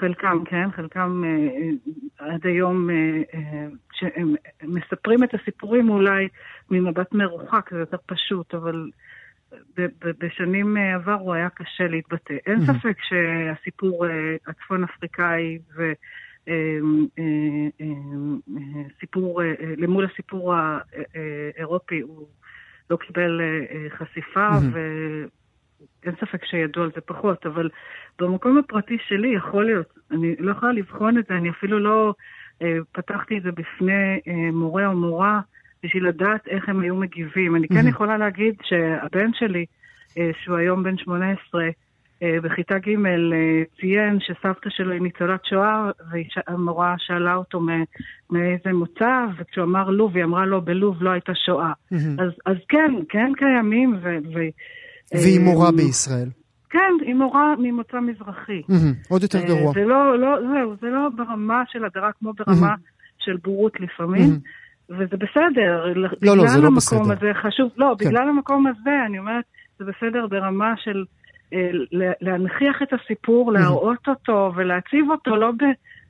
[0.00, 1.22] חלקם, כן, חלקם
[2.18, 2.88] עד היום
[3.92, 6.28] שהם מספרים את הסיפורים אולי
[6.70, 8.90] ממבט מרוחק, זה יותר פשוט, אבל
[10.02, 12.34] בשנים עברו היה קשה להתבטא.
[12.46, 12.78] אין mm-hmm.
[12.78, 14.06] ספק שהסיפור
[14.46, 15.92] הצפון אפריקאי ו...
[19.00, 19.40] סיפור,
[19.76, 22.26] למול הסיפור האירופי הוא
[22.90, 23.40] לא קיבל
[23.88, 24.48] חשיפה.
[24.72, 27.70] ואין ספק שידעו על זה פחות, אבל
[28.18, 32.14] במקום הפרטי שלי יכול להיות, אני לא יכולה לבחון את זה, אני אפילו לא
[32.92, 34.20] פתחתי את זה בפני
[34.52, 35.40] מורה או מורה
[35.82, 37.56] בשביל לדעת איך הם היו מגיבים.
[37.56, 39.66] אני כן יכולה להגיד שהבן שלי,
[40.18, 41.70] אה, שהוא היום בן 18, אה,
[42.42, 47.60] בכיתה ג' אה, ציין שסבתא שלו היא ניצולת שואה, והמורה שאלה אותו
[48.30, 51.72] מאיזה מוצא, וכשהוא אמר לוב, היא אמרה לו, בלוב לא הייתה שואה.
[51.92, 54.08] אז, אז כן, כן קיימים, ו...
[54.34, 54.38] ו
[55.14, 56.28] והיא מורה בישראל.
[56.70, 58.62] כן, היא מורה ממוצא מזרחי.
[59.08, 59.72] עוד יותר גרוע.
[59.74, 62.74] זה לא, לא, זהו, זה לא ברמה של הדרה כמו ברמה
[63.18, 64.30] של בורות לפעמים.
[64.90, 65.92] וזה בסדר.
[66.22, 67.12] לא, לא, זה לא בסדר.
[67.12, 68.08] הזה חשוב, לא, כן.
[68.08, 69.44] בגלל המקום הזה, אני אומרת,
[69.78, 71.04] זה בסדר ברמה של אה,
[72.20, 75.50] להנכיח את הסיפור, להראות אותו ולהציב אותו, לא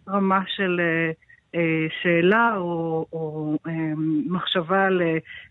[0.07, 0.81] ברמה של...
[1.55, 3.73] אה, אה, שאלה או, או אה,
[4.27, 5.03] מחשבה על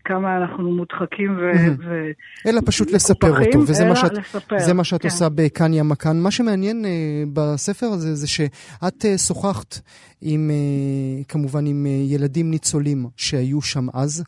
[0.04, 1.42] כמה אנחנו מודחקים ו...
[1.84, 2.10] ו
[2.46, 5.08] אלא פשוט לספר אותו, וזה מה שאת, לספר, מה שאת כן.
[5.08, 6.16] עושה בכאן ימקן.
[6.16, 6.84] מה שמעניין
[7.32, 9.80] בספר הזה זה שאת שוחחת
[10.20, 10.50] עם,
[11.28, 14.24] כמובן עם ילדים ניצולים שהיו שם אז,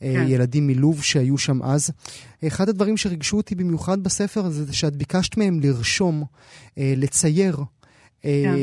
[0.00, 0.24] כן.
[0.26, 1.90] ילדים מלוב שהיו שם אז.
[2.46, 6.24] אחד הדברים שריגשו אותי במיוחד בספר הזה זה שאת ביקשת מהם לרשום,
[6.76, 7.56] לצייר.
[8.22, 8.54] כן.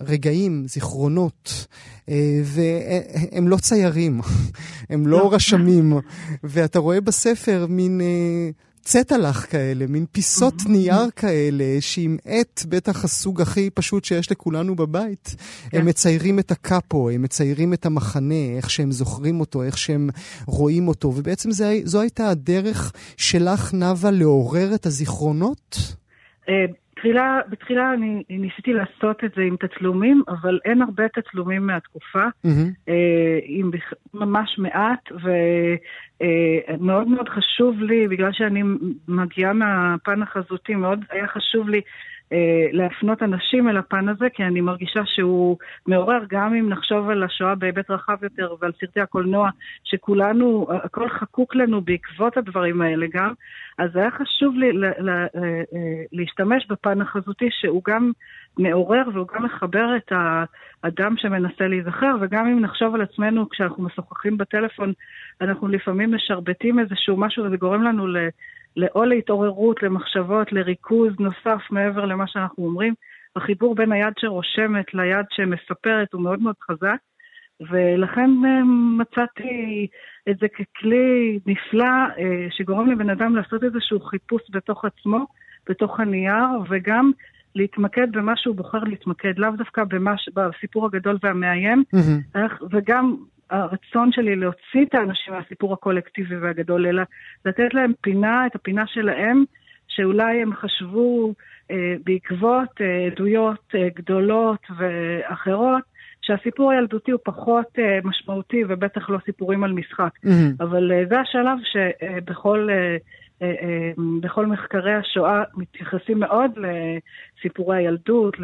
[0.00, 1.66] רגעים, זיכרונות,
[2.08, 4.20] אה, והם לא ציירים,
[4.90, 5.92] הם לא, לא רשמים,
[6.44, 8.50] ואתה רואה בספר מין אה,
[8.84, 15.36] צטלח כאלה, מין פיסות נייר כאלה, שעם עט, בטח הסוג הכי פשוט שיש לכולנו בבית,
[15.64, 15.88] הם כן.
[15.88, 20.10] מציירים את הקאפו, הם מציירים את המחנה, איך שהם זוכרים אותו, איך שהם
[20.46, 21.50] רואים אותו, ובעצם
[21.84, 25.94] זו הייתה הדרך שלך, נאוה, לעורר את הזיכרונות?
[27.02, 32.88] בתחילה, בתחילה אני ניסיתי לעשות את זה עם תצלומים, אבל אין הרבה תצלומים מהתקופה, mm-hmm.
[32.88, 33.70] אה, עם
[34.14, 38.62] ממש מעט, ומאוד אה, מאוד חשוב לי, בגלל שאני
[39.08, 41.80] מגיעה מהפן החזותי, מאוד היה חשוב לי
[42.72, 45.56] להפנות אנשים אל הפן הזה, כי אני מרגישה שהוא
[45.86, 49.50] מעורר, גם אם נחשוב על השואה בהיבט רחב יותר ועל סרטי הקולנוע,
[49.84, 53.32] שכולנו, הכל חקוק לנו בעקבות הדברים האלה גם,
[53.78, 55.62] אז היה חשוב לי לה, לה, אה,
[56.12, 58.12] להשתמש בפן החזותי שהוא גם
[58.58, 64.38] מעורר והוא גם מחבר את האדם שמנסה להיזכר, וגם אם נחשוב על עצמנו כשאנחנו משוחחים
[64.38, 64.92] בטלפון,
[65.40, 68.16] אנחנו לפעמים משרבטים איזשהו משהו וזה גורם לנו ל...
[68.94, 72.94] או להתעוררות, למחשבות, לריכוז נוסף מעבר למה שאנחנו אומרים.
[73.36, 76.96] החיבור בין היד שרושמת ליד שמספרת הוא מאוד מאוד חזק,
[77.70, 78.64] ולכן אה,
[78.98, 79.86] מצאתי
[80.30, 81.84] את זה ככלי נפלא
[82.18, 85.26] אה, שגורם לבן אדם לעשות איזשהו חיפוש בתוך עצמו,
[85.68, 87.10] בתוך הנייר, וגם
[87.54, 92.38] להתמקד במה שהוא בוחר להתמקד, לאו דווקא במש, בסיפור הגדול והמאיים, mm-hmm.
[92.70, 93.16] וגם
[93.52, 97.02] הרצון שלי להוציא את האנשים מהסיפור הקולקטיבי והגדול, אלא
[97.44, 99.44] לתת להם פינה, את הפינה שלהם,
[99.88, 101.34] שאולי הם חשבו
[101.70, 105.82] אה, בעקבות אה, עדויות אה, גדולות ואחרות,
[106.22, 110.10] שהסיפור הילדותי הוא פחות אה, משמעותי ובטח לא סיפורים על משחק.
[110.24, 110.60] Mm-hmm.
[110.60, 112.68] אבל אה, זה השלב שבכל...
[112.70, 112.96] אה,
[113.42, 118.36] אה, אה, בכל מחקרי השואה מתייחסים מאוד לסיפורי הילדות,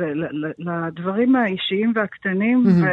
[0.59, 2.87] לדברים האישיים והקטנים, mm-hmm.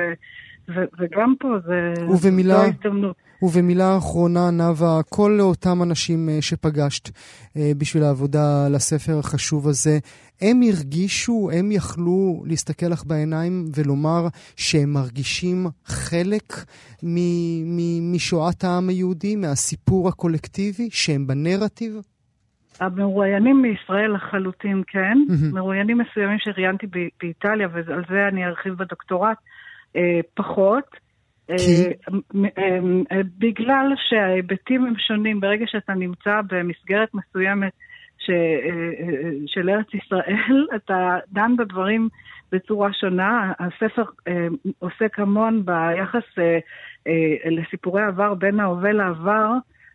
[0.70, 2.61] וגם פה זה, ובמילה,
[3.01, 3.13] זו.
[3.41, 7.09] ובמילה אחרונה, נאוה, כל אותם אנשים אה, שפגשת
[7.57, 9.99] אה, בשביל העבודה על הספר החשוב הזה,
[10.41, 16.53] הם הרגישו, הם יכלו להסתכל לך בעיניים ולומר שהם מרגישים חלק
[18.13, 22.01] משואת העם היהודי, מהסיפור הקולקטיבי, שהם בנרטיב?
[22.80, 25.18] המרואיינים מישראל לחלוטין כן,
[25.53, 26.88] מרואיינים מסוימים שראיינתי
[27.22, 29.38] באיטליה, ועל זה אני ארחיב בדוקטורט,
[30.34, 30.84] פחות.
[31.50, 31.56] אה,
[32.58, 37.72] אה, בגלל שההיבטים הם שונים, ברגע שאתה נמצא במסגרת מסוימת
[38.18, 38.30] ש,
[39.46, 42.10] של ארץ ישראל, אתה דן בדברים
[42.52, 43.54] בצורה שונה.
[43.60, 44.04] הספר
[44.80, 46.24] עוסק המון ביחס
[47.46, 49.52] לסיפורי עבר בין ההווה לעבר.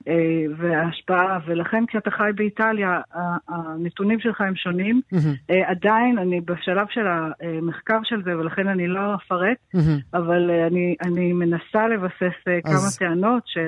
[0.09, 0.15] אה,
[0.59, 3.01] וההשפעה, ולכן כשאתה חי באיטליה,
[3.49, 5.01] הנתונים שלך הם שונים.
[5.15, 5.53] Mm-hmm.
[5.67, 9.79] עדיין, אני בשלב של המחקר של זה, ולכן אני לא אפרט, mm-hmm.
[10.15, 12.99] אבל אה, אני, אני מנסה לבסס אז...
[12.99, 13.59] כמה טענות ש...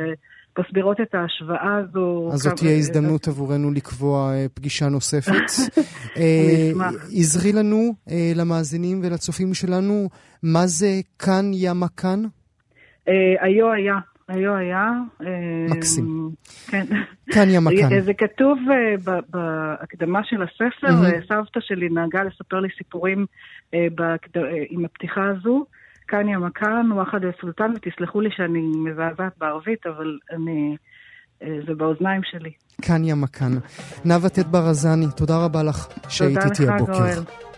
[0.59, 2.31] מסבירות את ההשוואה הזו.
[2.33, 5.33] אז זאת תהיה הזדמנות עבורנו לקבוע פגישה נוספת.
[6.17, 6.95] אני אשמח.
[7.19, 7.95] עזרי לנו,
[8.35, 10.09] למאזינים ולצופים שלנו,
[10.43, 12.23] מה זה כאן ימה כאן?
[13.41, 13.95] היו היה.
[14.33, 14.91] היו היה.
[15.71, 16.31] מקסים.
[16.67, 16.87] כן.
[17.33, 18.01] כאן יא מכאן.
[18.01, 21.29] זה כתוב אה, בהקדמה של הספר, mm-hmm.
[21.29, 23.27] סבתא שלי נהגה לספר לי סיפורים
[23.75, 23.87] אה,
[24.71, 25.65] עם הפתיחה הזו.
[26.29, 30.77] יא מכאן, וואחד סולטן, ותסלחו לי שאני מזעזעת בערבית, אבל אני...
[31.67, 32.51] זה באוזניים שלי.
[33.05, 33.53] יא מכאן.
[34.05, 36.93] נאוה ט' ברזני, תודה רבה לך שהיית איתי הבוקר.
[36.93, 37.52] תודה לך, גואל.